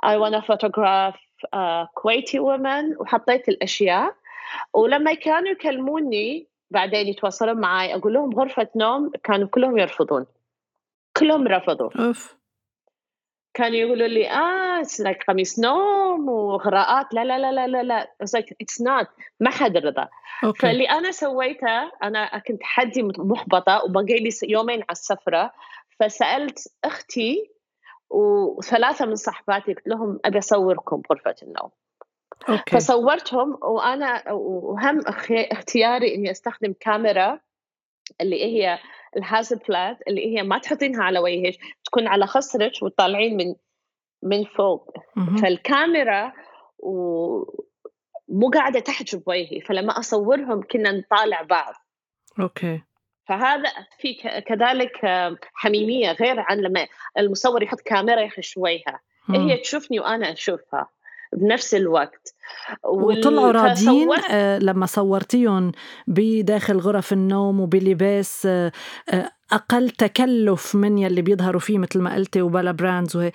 I 0.05 0.09
wanna 0.09 0.41
photograph 0.41 1.15
uh, 1.15 1.26
كويتي 1.93 2.39
women 2.39 3.01
وحطيت 3.01 3.49
الأشياء. 3.49 4.15
ولما 4.73 5.13
كانوا 5.13 5.49
يكلموني 5.49 6.47
بعدين 6.71 7.07
يتواصلون 7.07 7.57
معي 7.57 7.95
أقول 7.95 8.13
لهم 8.13 8.39
غرفة 8.39 8.67
نوم 8.75 9.11
كانوا 9.23 9.47
كلهم 9.47 9.77
يرفضون. 9.77 10.25
كلهم 11.17 11.47
رفضوا. 11.47 11.89
أوف. 12.07 12.37
كانوا 13.53 13.77
يقولوا 13.77 14.07
لي 14.07 14.29
آه 14.29 14.83
like 14.83 15.25
قميص 15.27 15.59
نوم 15.59 16.29
وإغراءات. 16.29 17.13
لا 17.13 17.25
لا 17.25 17.39
لا 17.39 17.51
لا 17.51 17.67
لا 17.67 17.83
لا. 17.83 18.11
It's 18.23 18.39
like 18.39 18.49
it's 18.63 18.83
not. 18.85 19.07
ما 19.39 19.49
حد 19.49 19.77
رضى. 19.77 20.07
أوكي. 20.43 20.59
فاللي 20.59 20.89
أنا 20.89 21.11
سويته 21.11 21.91
أنا 22.03 22.37
كنت 22.47 22.63
حدي 22.63 23.03
محبطه 23.03 23.83
وبقي 23.85 24.17
لي 24.19 24.29
يومين 24.43 24.79
على 24.79 24.91
السفرة. 24.91 25.53
فسألت 25.99 26.73
أختي 26.83 27.49
وثلاثة 28.09 29.05
من 29.05 29.15
صحباتي 29.15 29.73
قلت 29.73 29.87
لهم 29.87 30.19
أبي 30.25 30.37
أصوركم 30.37 31.01
غرفة 31.11 31.35
النوم. 31.43 31.69
أوكي. 32.49 32.75
فصورتهم 32.75 33.57
وأنا 33.61 34.31
وهم 34.31 35.01
اختياري 35.31 36.15
إني 36.15 36.31
أستخدم 36.31 36.73
كاميرا 36.79 37.39
اللي 38.21 38.43
هي 38.43 38.79
الهازبلات 39.17 39.97
اللي 40.07 40.37
هي 40.37 40.43
ما 40.43 40.57
تحطينها 40.57 41.03
على 41.03 41.19
وجهك 41.19 41.57
تكون 41.83 42.07
على 42.07 42.27
خصرك 42.27 42.71
وطالعين 42.81 43.37
من 43.37 43.55
من 44.23 44.43
فوق. 44.43 44.93
مهم. 45.15 45.37
فالكاميرا 45.37 46.33
مو 48.29 48.49
قاعدة 48.53 48.79
تحجب 48.79 49.23
وجهي 49.25 49.61
فلما 49.61 49.99
أصورهم 49.99 50.61
كنا 50.71 50.91
نطالع 50.91 51.41
بعض. 51.41 51.73
أوكي. 52.39 52.81
فهذا 53.27 53.69
في 53.99 54.13
كذلك 54.47 54.91
حميمية 55.53 56.11
غير 56.11 56.39
عن 56.39 56.57
لما 56.57 56.87
المصور 57.17 57.63
يحط 57.63 57.81
كاميرا 57.81 58.21
مم. 59.27 59.35
هي 59.35 59.57
تشوفني 59.57 59.99
وأنا 59.99 60.31
أشوفها 60.31 60.89
بنفس 61.33 61.75
الوقت 61.75 62.35
وطلعوا 62.83 63.51
راضيين 63.51 64.09
آه 64.31 64.59
لما 64.59 64.85
صورتيهم 64.85 65.71
بداخل 66.07 66.77
غرف 66.77 67.13
النوم 67.13 67.59
وبلباس 67.59 68.45
آه 68.45 68.71
آه 69.09 69.31
أقل 69.51 69.89
تكلف 69.89 70.75
من 70.75 70.97
يلي 70.97 71.21
بيظهروا 71.21 71.59
فيه 71.59 71.77
مثل 71.77 72.01
ما 72.01 72.15
قلتي 72.15 72.41
وبلا 72.41 72.71
براندز 72.71 73.17
مهم. 73.17 73.31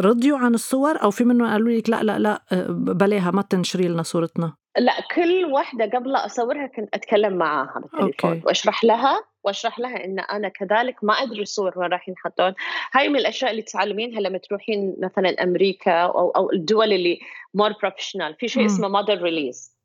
رضيوا 0.00 0.38
عن 0.38 0.54
الصور 0.54 1.02
أو 1.02 1.10
في 1.10 1.24
منهم 1.24 1.48
قالوا 1.48 1.70
لك 1.70 1.90
لا 1.90 2.02
لا 2.02 2.18
لا 2.18 2.42
بلاها 2.70 3.30
ما 3.30 3.42
تنشري 3.42 3.88
لنا 3.88 4.02
صورتنا 4.02 4.52
لا 4.78 4.92
كل 5.14 5.44
واحدة 5.44 5.98
قبل 5.98 6.16
أصورها 6.16 6.66
كنت 6.66 6.88
أتكلم 6.94 7.32
معاها 7.32 7.80
بالتليفون 7.80 8.30
أوكي. 8.32 8.46
وأشرح 8.46 8.84
لها 8.84 9.24
وأشرح 9.44 9.78
لها 9.78 10.04
إن 10.04 10.18
أنا 10.20 10.48
كذلك 10.48 11.04
ما 11.04 11.14
أدري 11.14 11.42
الصور 11.42 11.78
وين 11.78 11.88
راح 11.90 12.08
ينحطون 12.08 12.54
هاي 12.92 13.08
من 13.08 13.16
الأشياء 13.16 13.50
اللي 13.50 13.62
تتعلمينها 13.62 14.20
لما 14.20 14.38
تروحين 14.38 14.96
مثلا 15.02 15.42
أمريكا 15.42 15.92
أو, 15.92 16.30
أو 16.30 16.52
الدول 16.52 16.92
اللي 16.92 17.20
more 17.54 17.72
professional 17.82 18.34
في 18.34 18.48
شيء. 18.48 18.66
اسمه 18.66 18.88
model 18.88 19.22
release. 19.22 19.76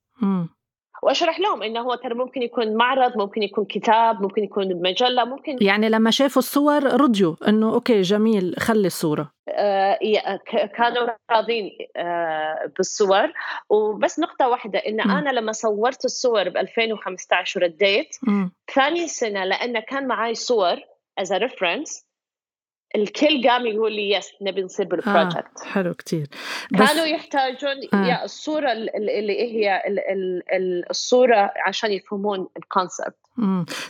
وأشرح 1.03 1.39
لهم 1.39 1.63
إنه 1.63 1.79
هو 1.79 1.95
ترى 1.95 2.13
ممكن 2.13 2.41
يكون 2.41 2.73
معرض 2.75 3.17
ممكن 3.17 3.43
يكون 3.43 3.65
كتاب 3.65 4.21
ممكن 4.21 4.43
يكون 4.43 4.81
مجلة 4.81 5.25
ممكن 5.25 5.57
يعني 5.61 5.89
لما 5.89 6.11
شافوا 6.11 6.41
الصور 6.41 6.83
رضيوا 6.83 7.35
إنه 7.47 7.73
أوكي 7.73 8.01
جميل 8.01 8.55
خلي 8.59 8.87
الصورة 8.87 9.31
آه 9.49 9.99
كانوا 10.77 11.07
راضين 11.31 11.71
آه 11.95 12.71
بالصور 12.77 13.31
وبس 13.69 14.19
نقطة 14.19 14.47
واحدة 14.47 14.79
إن 14.79 15.07
مم. 15.07 15.11
أنا 15.11 15.29
لما 15.29 15.51
صورت 15.51 16.05
الصور 16.05 16.49
ب 16.49 16.57
2015 16.57 17.59
ورديت. 17.59 18.15
ثاني 18.75 19.07
سنة 19.07 19.45
لأن 19.45 19.79
كان 19.79 20.07
معي 20.07 20.35
صور 20.35 20.77
as 21.17 21.33
reference 21.33 22.06
الكل 22.95 23.47
قام 23.49 23.65
يقول 23.65 23.93
لي 23.95 24.09
yes 24.11 24.29
نبي 24.41 24.63
نصير 24.63 24.85
آه 24.85 24.89
بال 24.89 25.05
project 25.05 25.59
حلو 25.65 25.93
كتير 25.93 26.27
بس 26.73 26.87
كانوا 26.87 27.05
يحتاجون 27.05 27.75
آه. 27.93 28.05
يا 28.07 28.23
الصورة 28.25 28.71
ال- 28.71 28.95
ال- 28.95 29.09
اللي 29.09 29.41
هي 29.41 29.83
ال- 29.87 29.99
ال- 29.99 30.43
ال- 30.53 30.89
الصورة 30.89 31.51
عشان 31.65 31.91
يفهمون 31.91 32.47
ال 32.57 32.64
concept. 32.64 33.15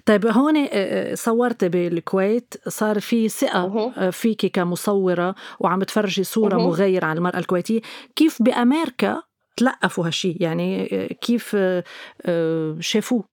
طيب 0.05 0.25
هون 0.27 0.57
آه، 0.57 0.67
آه، 0.73 1.15
صورتي 1.15 1.69
بالكويت 1.69 2.53
صار 2.67 2.99
في 2.99 3.29
ثقة. 3.29 3.93
آه، 3.97 4.09
فيكي 4.09 4.49
كمصورة 4.49 5.35
وعم 5.59 5.83
تفرجي 5.83 6.23
صورة. 6.23 6.57
مغايرة 6.57 7.05
عن 7.05 7.17
المرأة 7.17 7.37
الكويتية 7.39 7.81
كيف 8.15 8.41
بأمريكا 8.41 9.21
تلقفوا 9.57 10.05
هالشي 10.07 10.37
يعني 10.39 10.89
آه، 10.91 11.07
كيف 11.13 11.51
آه، 11.55 11.83
آه، 12.25 12.77
شافوه 12.79 13.23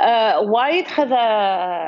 آه 0.00 0.40
وايد 0.40 0.86
خذ 0.86 1.12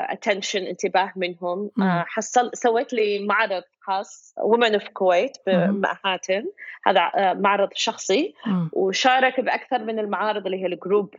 attention 0.09 0.65
انتباه 0.65 1.11
منهم. 1.15 1.71
آه 1.81 2.05
حصل 2.07 2.51
سويت 2.53 2.93
لي 2.93 3.19
معرض 3.19 3.63
خاص 3.81 4.35
Women 4.37 4.73
of 4.73 4.87
Kuwait. 4.87 5.37
بمنهاتن 5.47 6.45
هذا 6.85 7.11
آه 7.15 7.33
معرض 7.33 7.69
شخصي 7.73 8.33
مم. 8.45 8.69
وشارك 8.73 9.39
بأكثر 9.39 9.79
من 9.83 9.99
المعارض 9.99 10.45
اللي 10.45 10.61
هي 10.61 10.65
ال 10.65 10.73
group 10.73 11.15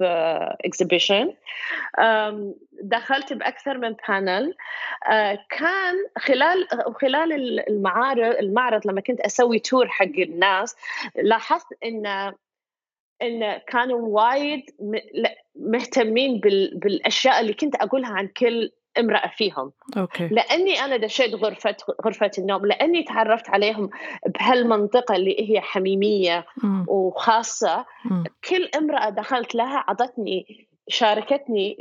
exhibition 0.64 1.32
دخلت 2.82 3.32
بأكثر 3.32 3.78
من 3.78 3.94
panel 4.08 4.54
آه 5.10 5.38
كان 5.50 5.94
خلال 6.18 6.68
خلال 7.00 7.60
المعارض 7.68 8.36
المعرض 8.36 8.86
لما 8.86 9.00
كنت 9.00 9.20
أسوي 9.20 9.58
tour 9.58 9.88
حق 9.88 10.04
الناس 10.18 10.76
لاحظت 11.16 11.66
إن 11.84 12.32
إن 13.22 13.58
كانوا 13.68 14.00
وايد 14.08 14.62
م- 14.80 15.26
مهتمين 15.72 16.40
بال... 16.40 16.78
بالأشياء 16.78 17.40
اللي 17.40 17.54
كنت 17.54 17.74
أقولها 17.74 18.10
عن 18.10 18.26
كل 18.28 18.70
امرأة 18.98 19.28
فيهم 19.36 19.72
أوكي 19.96 20.28
لأني 20.28 20.80
أنا 20.80 20.96
دشيت 20.96 21.34
غرفه 21.34 21.76
غرفة 22.04 22.30
النوم 22.38 22.66
لأني 22.66 23.02
تعرفت 23.02 23.48
عليهم 23.50 23.90
بهالمنطقة 24.26 25.16
اللي 25.16 25.50
هي 25.50 25.60
حميمية 25.60 26.46
مم. 26.62 26.84
وخاصة 26.88 27.86
مم. 28.04 28.24
كل 28.48 28.68
امرأة 28.76 29.08
دخلت 29.10 29.54
لها 29.54 29.84
عطتني 29.88 30.68
شاركتني. 30.88 31.76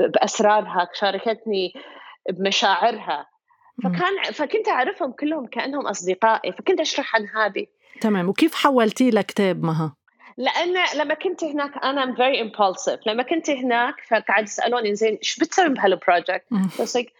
بأسرارها 0.00 0.88
شاركتني 0.94 1.72
بمشاعرها. 2.30 3.26
فكان 3.84 4.22
فكنت 4.32 4.68
أعرفهم 4.68 5.12
كلهم 5.12 5.46
كأنهم 5.46 5.86
أصدقائي 5.86 6.52
فكنت 6.52 6.80
أشرح 6.80 7.16
عن 7.16 7.26
هذه 7.28 7.66
تمام 8.00 8.28
وكيف 8.28 8.54
حولتيه 8.54 9.10
لكتاب 9.10 9.62
مها 9.64 9.96
لأن 10.36 10.74
لما 10.96 11.14
كنت 11.14 11.44
هناك 11.44 11.84
أنا 11.84 12.14
very 12.14 12.40
impulsive 12.40 13.00
لما 13.06 13.22
كنت 13.22 13.50
هناك 13.50 13.94
فقاعد 14.10 14.44
يسألوني 14.44 14.94
زين 14.94 15.14
إيش 15.14 15.38
بتسوي 15.38 15.68
بهال 15.68 15.89
project؟ 15.89 16.44
مم. 16.50 16.70
بس 16.80 16.98
like 16.98 17.10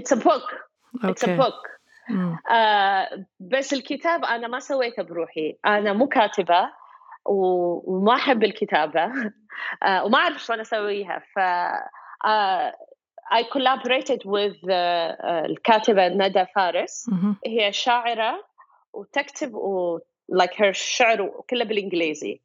it's 0.00 0.16
a 0.16 0.20
book. 0.20 0.48
It's 0.96 1.24
a 1.24 1.28
أوكي. 1.28 1.36
book. 1.36 1.70
مم. 2.08 2.38
آه 2.50 3.24
بس 3.40 3.72
الكتاب 3.72 4.24
أنا 4.24 4.48
ما 4.48 4.60
سويته 4.60 5.02
بروحي. 5.02 5.56
أنا 5.66 5.92
مو 5.92 6.08
كاتبة 6.08 6.70
وما 7.26 8.14
أحب 8.14 8.44
الكتابة. 8.44 9.12
آه 9.82 10.04
وما 10.04 10.18
أعرف 10.18 10.44
شلون 10.44 10.60
أسويها. 10.60 11.22
ف 11.34 11.38
آه 12.26 12.74
I 13.34 13.42
collaborated 13.42 14.20
with 14.26 14.70
آه، 14.70 15.44
الكاتبة 15.46 16.08
ندى 16.08 16.46
فارس. 16.54 17.10
هي 17.46 17.72
شاعرة 17.72 18.44
وتكتب 18.92 19.54
و 19.54 19.98
like 20.32 20.54
her 20.54 20.70
شعر 20.70 21.42
كله 21.50 21.64
بالإنجليزي. 21.64 22.40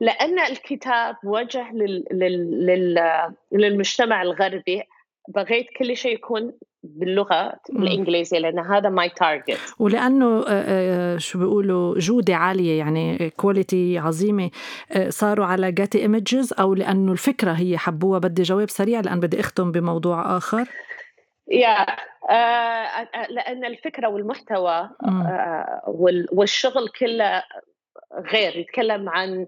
لأن 0.00 0.38
الكتاب 0.38 1.16
موجه 1.24 1.72
لل... 1.72 2.04
لل... 2.12 2.66
لل... 2.66 2.98
للمجتمع 3.52 4.22
الغربي. 4.22 4.82
بغيت 5.28 5.66
كل 5.78 5.96
شيء 5.96 6.14
يكون 6.14 6.52
باللغة 6.82 7.52
مم. 7.70 7.82
الإنجليزية 7.82 8.38
لأن 8.38 8.58
هذا 8.58 8.88
my 8.88 9.08
target 9.08 9.58
ولأنه 9.78 10.38
آه، 10.38 10.44
آه، 10.48 11.16
شو 11.16 11.38
بيقولوا 11.38 11.98
جودة 11.98 12.34
عالية 12.34 12.78
يعني 12.78 13.30
quality 13.30 13.98
عظيمة. 13.98 14.50
آه، 14.92 15.08
صاروا 15.10 15.46
على 15.46 15.72
Getty 15.72 16.02
Images 16.02 16.54
أو 16.60 16.74
لأنه 16.74 17.12
الفكرة 17.12 17.52
هي 17.52 17.78
حبوها 17.78 18.18
بدي 18.18 18.42
جواب 18.42 18.70
سريع 18.70 19.00
لأن 19.00 19.20
بدي 19.20 19.40
أختم 19.40 19.72
بموضوع 19.72 20.36
آخر. 20.36 20.64
yeah 21.50 21.86
لأن 23.30 23.64
الفكرة 23.64 24.08
والمحتوى 24.08 24.90
والشغل 26.32 26.88
كله 26.88 27.42
غير 28.32 28.56
يتكلم 28.56 29.08
عن 29.08 29.46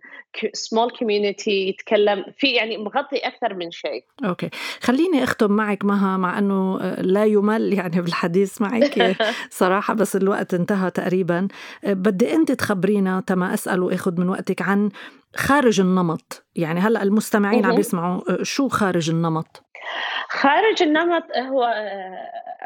small 0.53 0.91
community 0.91 1.69
يتكلم 1.69 2.25
في 2.39 2.47
يعني 2.47 2.79
مغطي 2.79 3.17
أكثر 3.17 3.55
من 3.55 3.71
شيء. 3.71 4.05
أوكي. 4.25 4.51
خليني 4.81 5.25
أختم 5.25 5.51
معك 5.53 5.85
مها 5.85 6.17
مع 6.17 6.39
إنه 6.39 6.79
لا 6.99 7.25
يمل 7.25 7.73
يعني 7.73 8.01
بالحديث 8.03 8.63
معك 8.63 9.17
صراحة 9.51 9.95
بس 9.95 10.17
الوقت 10.17 10.55
انتهى 10.55 10.91
تقريبا. 10.91 11.49
بدي 11.87 12.35
أنت 12.35 12.53
تخبرينا 12.53 13.23
تما 13.27 13.55
أسأل 13.55 13.83
وآخذ 13.83 14.21
من 14.21 14.29
وقتك 14.29 14.63
عن 14.63 14.91
خارج 15.37 15.81
النمط. 15.81 16.45
يعني 16.57 16.81
هلأ 16.81 17.03
المستمعين 17.03 17.67
عم 17.67 17.79
يسمعوا 17.79 18.43
شو 18.43 18.69
خارج 18.69 19.11
النمط؟ 19.11 19.70
خارج 20.29 20.83
النمط 20.83 21.37
هو 21.37 21.65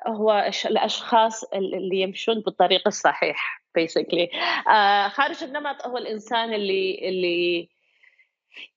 هو 0.07 0.51
الأشخاص 0.67 1.45
اللي 1.45 2.01
يمشون 2.01 2.41
بالطريق 2.41 2.83
الصحيح 2.87 3.63
بيسكلي 3.75 4.27
uh, 4.27 5.13
خارج 5.13 5.45
النمط 5.45 5.87
هو 5.87 5.99
الإنسان 5.99 6.55
اللي 6.55 7.09
اللي 7.09 7.69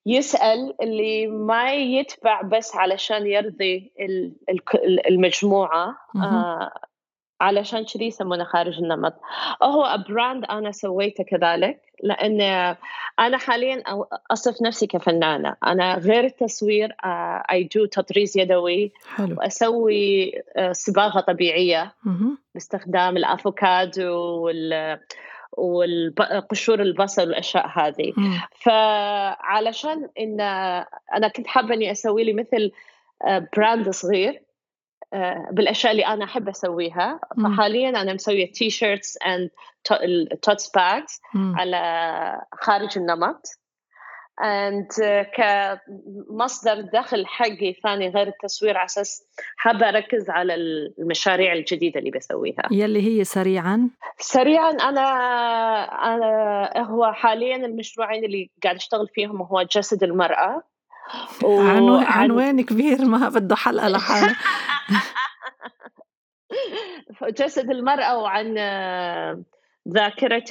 يسأل 0.05 0.75
اللي 0.81 1.27
ما 1.27 1.73
يتبع 1.73 2.41
بس 2.41 2.75
علشان 2.75 3.27
يرضي 3.27 3.91
المجموعة. 5.09 5.97
علشان 7.41 7.85
كذي 7.85 8.05
يسمونه 8.05 8.43
خارج 8.43 8.77
النمط. 8.77 9.13
هو 9.63 9.97
brand 10.09 10.45
أنا 10.45 10.71
سويته 10.71 11.23
كذلك 11.23 11.81
لأن 12.03 12.41
أنا 13.19 13.37
حاليا 13.37 13.83
أصف 14.31 14.61
نفسي 14.61 14.87
كفنانة. 14.87 15.55
أنا 15.65 15.97
غير 15.97 16.23
التصوير 16.23 16.95
I 17.51 17.63
uh, 17.63 17.75
do 17.75 17.85
تطريز 17.85 18.37
يدوي. 18.37 18.91
حلو. 19.15 19.35
واسوي 19.37 20.31
صباغة 20.71 21.19
طبيعية. 21.19 21.93
باستخدام 22.53 23.17
الأفوكادو 23.17 24.13
وال 24.15 24.99
والقشور 25.57 26.81
البصل 26.81 27.21
والأشياء 27.21 27.67
هذه. 27.67 28.13
فعلشان 28.59 30.09
إن 30.19 30.41
أنا 31.13 31.27
كنت 31.35 31.47
حابة 31.47 31.73
إني 31.73 31.91
أسوي 31.91 32.23
لي 32.23 32.33
مثل 32.33 32.71
brand 33.57 33.89
صغير. 33.89 34.41
بالأشياء 35.51 35.91
اللي 35.91 36.05
أنا 36.05 36.25
أحب 36.25 36.49
أسويها. 36.49 37.19
فحاليا 37.43 37.89
أنا 37.89 38.13
مسوية 38.13 38.51
t-shirts 38.51 39.17
and 39.17 39.49
totes 40.41 40.71
bags 40.75 41.19
على 41.35 42.41
خارج 42.61 42.97
النمط. 42.97 43.47
And 44.41 45.03
كمصدر 45.35 46.81
دخل 46.81 47.25
حقي 47.25 47.73
ثاني 47.83 48.09
غير 48.09 48.27
التصوير 48.27 48.77
على 48.77 48.85
أساس 48.85 49.23
حابة 49.57 49.89
أركز 49.89 50.29
على 50.29 50.55
المشاريع 50.55 51.53
الجديدة 51.53 51.99
اللي 51.99 52.11
بسويها. 52.11 52.63
يلي 52.71 53.01
هي 53.01 53.23
سريعا؟ 53.23 53.89
سريعا 54.19 54.69
أنا 54.69 55.07
أنا 56.15 56.71
هو 56.85 57.11
حاليا 57.11 57.55
المشروعين 57.55 58.25
اللي 58.25 58.49
قاعد 58.63 58.75
أشتغل 58.75 59.07
فيهم 59.13 59.41
هو 59.41 59.61
جسد 59.61 60.03
المرأة. 60.03 60.63
عنوان 61.43 62.03
عنوان 62.03 62.61
كبير 62.61 63.05
ما 63.05 63.29
بده 63.29 63.55
حلقة 63.55 63.87
لحاله. 63.87 64.35
جسد 67.23 67.69
المرأة 67.71 68.17
وعن 68.17 68.53
ذاكرة 69.89 70.43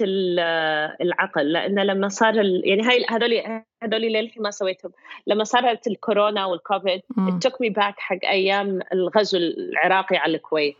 العقل 1.01 1.53
لأن 1.53 1.79
لما 1.79 2.09
صار 2.09 2.35
يعني 2.65 2.83
هاي 2.83 3.07
هذول 3.11 3.63
هذول 3.83 4.03
للحين 4.03 4.43
ما 4.43 4.51
سويتهم. 4.51 4.93
لما 5.27 5.45
صارت 5.45 5.87
الكورونا 5.87 6.47
والكوفيد 6.47 7.01
took 7.43 7.61
me 7.61 7.71
back 7.71 7.95
حق 7.99 8.25
أيام 8.25 8.81
الغزو 8.93 9.39
العراقي 9.39 10.17
على 10.17 10.37
الكويت. 10.37 10.77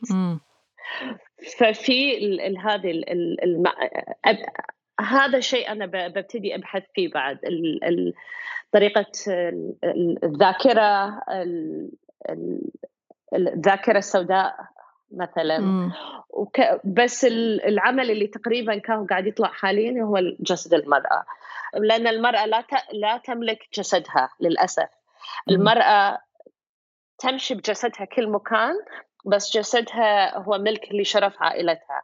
ففي 1.59 2.17
هذه 2.59 3.05
هذا 5.01 5.39
الشيء 5.39 5.73
أنا 5.73 5.87
ببتدي 5.87 6.55
أبحث 6.55 6.83
فيه 6.95 7.11
بعد. 7.13 7.39
طريقة 8.73 9.13
الذاكرة 10.25 11.21
الذاكرة 13.35 13.99
السوداء 13.99 14.57
مثلا. 15.11 15.91
وك 16.31 16.61
بس 16.85 17.25
العمل 17.65 18.11
اللي 18.11 18.27
تقريبا 18.27 18.79
كان 18.79 19.07
قاعد 19.07 19.27
يطلع 19.27 19.49
حاليا 19.49 20.03
هو 20.03 20.19
جسد 20.41 20.75
المرأة. 20.75 21.25
لأن 21.75 22.07
المرأة 22.07 22.47
لا 22.47 22.65
لا 22.93 23.17
تملك 23.17 23.59
جسدها 23.75 24.29
للأسف. 24.41 24.89
المرأة 25.51 26.19
تمشي 27.19 27.55
بجسدها 27.55 28.05
كل 28.05 28.29
مكان 28.29 28.75
بس 29.27 29.57
جسدها 29.57 30.39
هو 30.39 30.59
ملك 30.59 30.89
لشرف 30.93 31.43
عائلتها. 31.43 32.03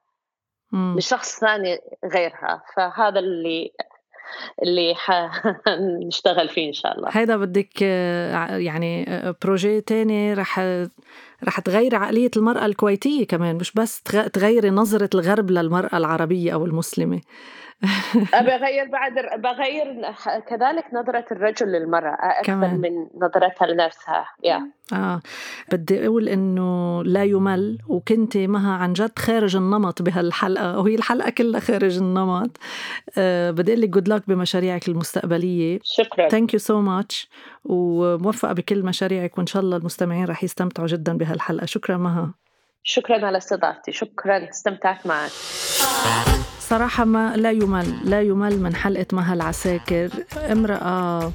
لشخص 0.96 1.40
ثاني 1.40 1.78
غيرها. 2.04 2.62
فهذا 2.76 3.18
اللي 3.18 3.72
اللي 4.62 4.94
حنشتغل 4.96 6.48
فيه 6.54 6.68
إن 6.68 6.72
شاء 6.72 6.96
الله. 6.98 7.08
هيدا 7.12 7.36
بدك 7.36 7.82
يعني 7.82 9.06
بروجي 9.42 9.80
تاني 9.80 10.34
رح 10.34 10.60
رح 11.44 11.60
تغيري 11.60 11.96
عقلية 11.96 12.30
المرأة 12.36 12.66
الكويتية 12.66 13.26
كمان 13.26 13.56
مش 13.56 13.72
بس 13.72 14.02
تغيري 14.32 14.70
نظرة 14.70 15.10
الغرب 15.14 15.50
للمرأة 15.50 15.96
العربية 15.96 16.54
أو 16.54 16.64
المسلمة. 16.64 17.20
بغير 18.48 18.88
بعد 18.92 19.12
بغير 19.38 20.12
كذلك 20.48 20.84
نظرة 20.92 21.24
الرجل 21.32 21.66
للمرأة 21.66 22.16
أكثر 22.20 22.52
كمان. 22.52 22.80
من 22.80 23.06
نظرتها 23.16 23.66
لنفسها 23.66 24.26
yeah. 24.46 24.94
آه. 24.94 25.20
بدي 25.72 26.06
أقول 26.06 26.28
إنه 26.28 27.02
لا 27.04 27.24
يمل 27.24 27.78
وكنت 27.88 28.36
مها 28.36 28.72
عن 28.72 28.92
جد 28.92 29.18
خارج 29.18 29.56
النمط 29.56 30.02
بهالحلقة 30.02 30.78
وهي 30.78 30.94
الحلقة 30.94 31.30
كلها 31.30 31.60
خارج 31.60 31.96
النمط. 31.96 32.56
آه 33.18 33.50
بدي 33.50 33.72
أقول 33.72 33.82
لك 33.82 33.88
good 33.88 34.08
luck 34.08 34.22
بمشاريعك 34.28 34.88
المستقبلية. 34.88 35.78
شكرا. 35.82 36.28
thank 36.28 36.54
you 36.54 36.58
so 36.58 36.80
much 36.80 37.28
وموفقة 37.64 38.52
بكل 38.52 38.82
مشاريعك 38.82 39.38
وإن 39.38 39.46
شاء 39.46 39.62
الله 39.62 39.76
المستمعين 39.76 40.24
رح 40.24 40.44
يستمتعوا 40.44 40.88
جدا 40.88 41.16
بهالحلقة. 41.16 41.66
شكرا 41.66 41.96
مها. 41.96 42.34
شكرا 42.82 43.26
على 43.26 43.38
استضافتي. 43.38 43.92
شكرا 43.92 44.50
استمتعت 44.50 45.06
معك. 45.06 45.30
صراحة 46.60 47.04
ما 47.04 47.36
لا 47.36 47.50
يمل 47.50 48.10
لا 48.10 48.22
يمل 48.22 48.60
من 48.60 48.74
حلقة 48.74 49.06
مها 49.12 49.34
العساكر. 49.34 50.10
امرأة 50.52 51.32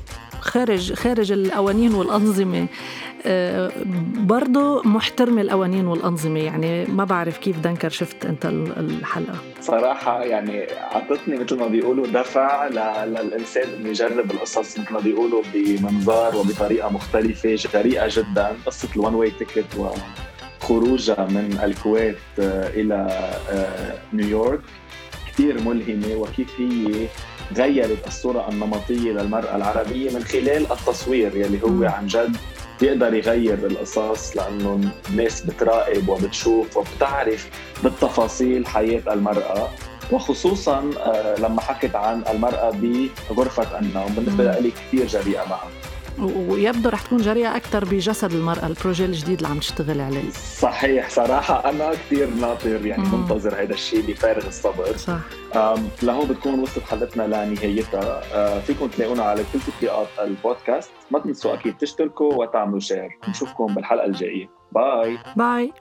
خارج 0.48 0.94
خارج 0.94 1.32
القوانين 1.32 1.94
والأنظمة. 1.94 2.68
آه، 3.26 3.72
برضه 4.16 4.82
محترمة 4.84 5.42
القوانين 5.42 5.88
والأنظمة. 5.88 6.40
يعني 6.40 6.86
ما 6.86 7.04
بعرف 7.04 7.38
كيف 7.38 7.60
دنكر 7.60 7.90
شفت 7.90 8.26
أنت 8.26 8.46
الحلقة. 8.46 9.36
صراحة 9.62 10.24
يعني 10.24 10.68
عطتني 10.92 11.38
مثل 11.38 11.58
ما 11.60 11.68
بيقولوا 11.68 12.08
دفع 12.08 12.68
للإنسان 13.06 13.64
إنه 13.80 13.90
يجرب 13.90 14.32
القصص 14.32 14.80
مثل 14.80 14.94
ما 14.94 15.00
بيقولوا 15.00 15.42
بمنظار 15.54 16.36
وبطريقة 16.36 16.90
مختلفة 16.90 17.56
جريئة 17.74 18.08
جدا. 18.12 18.56
قصة 18.66 18.88
ال 18.96 19.00
one 19.00 19.14
way 19.16 19.32
ticket 19.32 19.66
وخروجها 20.62 21.28
من 21.30 21.60
الكويت 21.64 22.18
آه، 22.40 22.70
إلى 22.70 22.96
آه، 23.50 23.94
نيويورك. 24.14 24.60
كثير 25.28 25.62
ملهمة 25.62 26.16
وكيف 26.16 26.48
هي 26.60 27.08
غيرت 27.56 28.08
الصورة 28.08 28.50
النمطية 28.50 29.12
للمرأة 29.12 29.56
العربية 29.56 30.12
من 30.12 30.24
خلال 30.24 30.72
التصوير 30.72 31.36
يلي 31.36 31.64
هو 31.64 31.84
عن 31.84 32.08
جد 32.08 32.38
بيقدر 32.82 33.14
يغير 33.14 33.54
القصص 33.54 34.38
لأنه 34.38 34.92
الناس 35.10 35.42
بتراقب 35.42 36.10
وبتشوف 36.10 36.78
وبتعرف 36.78 37.50
بالتفاصيل 37.84 38.68
حياة 38.68 39.14
المرأة. 39.14 39.70
وخصوصا 40.12 40.90
آه، 41.00 41.36
لما 41.40 41.62
حكت 41.62 41.96
عن 41.96 42.24
المرأة 42.30 42.72
بغرفة 43.30 43.80
النوم 43.80 44.14
بالنسبة 44.16 44.60
لي 44.60 44.72
كثير 44.72 45.08
جريئة 45.08 45.44
معها. 45.50 45.68
ويبدو 46.20 46.90
رح 46.90 47.02
تكون 47.02 47.18
جريئة 47.18 47.56
أكثر 47.56 47.86
بجسد 47.86 48.32
المرأة. 48.32 48.68
ال 48.68 48.72
project 48.72 49.06
الجديد 49.06 49.38
اللي 49.38 49.48
عم 49.48 49.60
تشتغل 49.60 50.02
عليه. 50.02 50.30
صحيح 50.60 51.10
صراحة 51.10 51.70
أنا 51.70 51.92
كثير 51.92 52.30
ناطر 52.30 52.86
يعني 52.86 53.04
مم. 53.04 53.22
منتظر 53.22 53.62
هذا 53.62 53.74
الشيء 53.74 54.02
بفارغ 54.08 54.48
الصبر. 54.48 54.98
صح. 54.98 55.20
لهون 56.04 56.28
بتكون 56.28 56.60
وصلت 56.60 56.84
حلقتنا 56.84 57.24
لنهايتها. 57.24 58.22
آه، 58.34 58.60
فيكم 58.60 58.88
تلاقونا 58.88 59.24
على 59.24 59.44
كل 59.54 59.60
تطبيقات 59.60 60.08
البودكاست. 60.20 60.92
ما 61.12 61.20
تنسوا 61.20 61.54
أكيد 61.54 61.78
تشتركوا 61.78 62.34
وتعملوا 62.34 62.80
share 62.80 63.10
نشوفكم 63.30 63.76
بالحلقة 63.76 64.06
الجاية. 64.06 64.50
bye 64.72 65.18
bye 65.36 65.74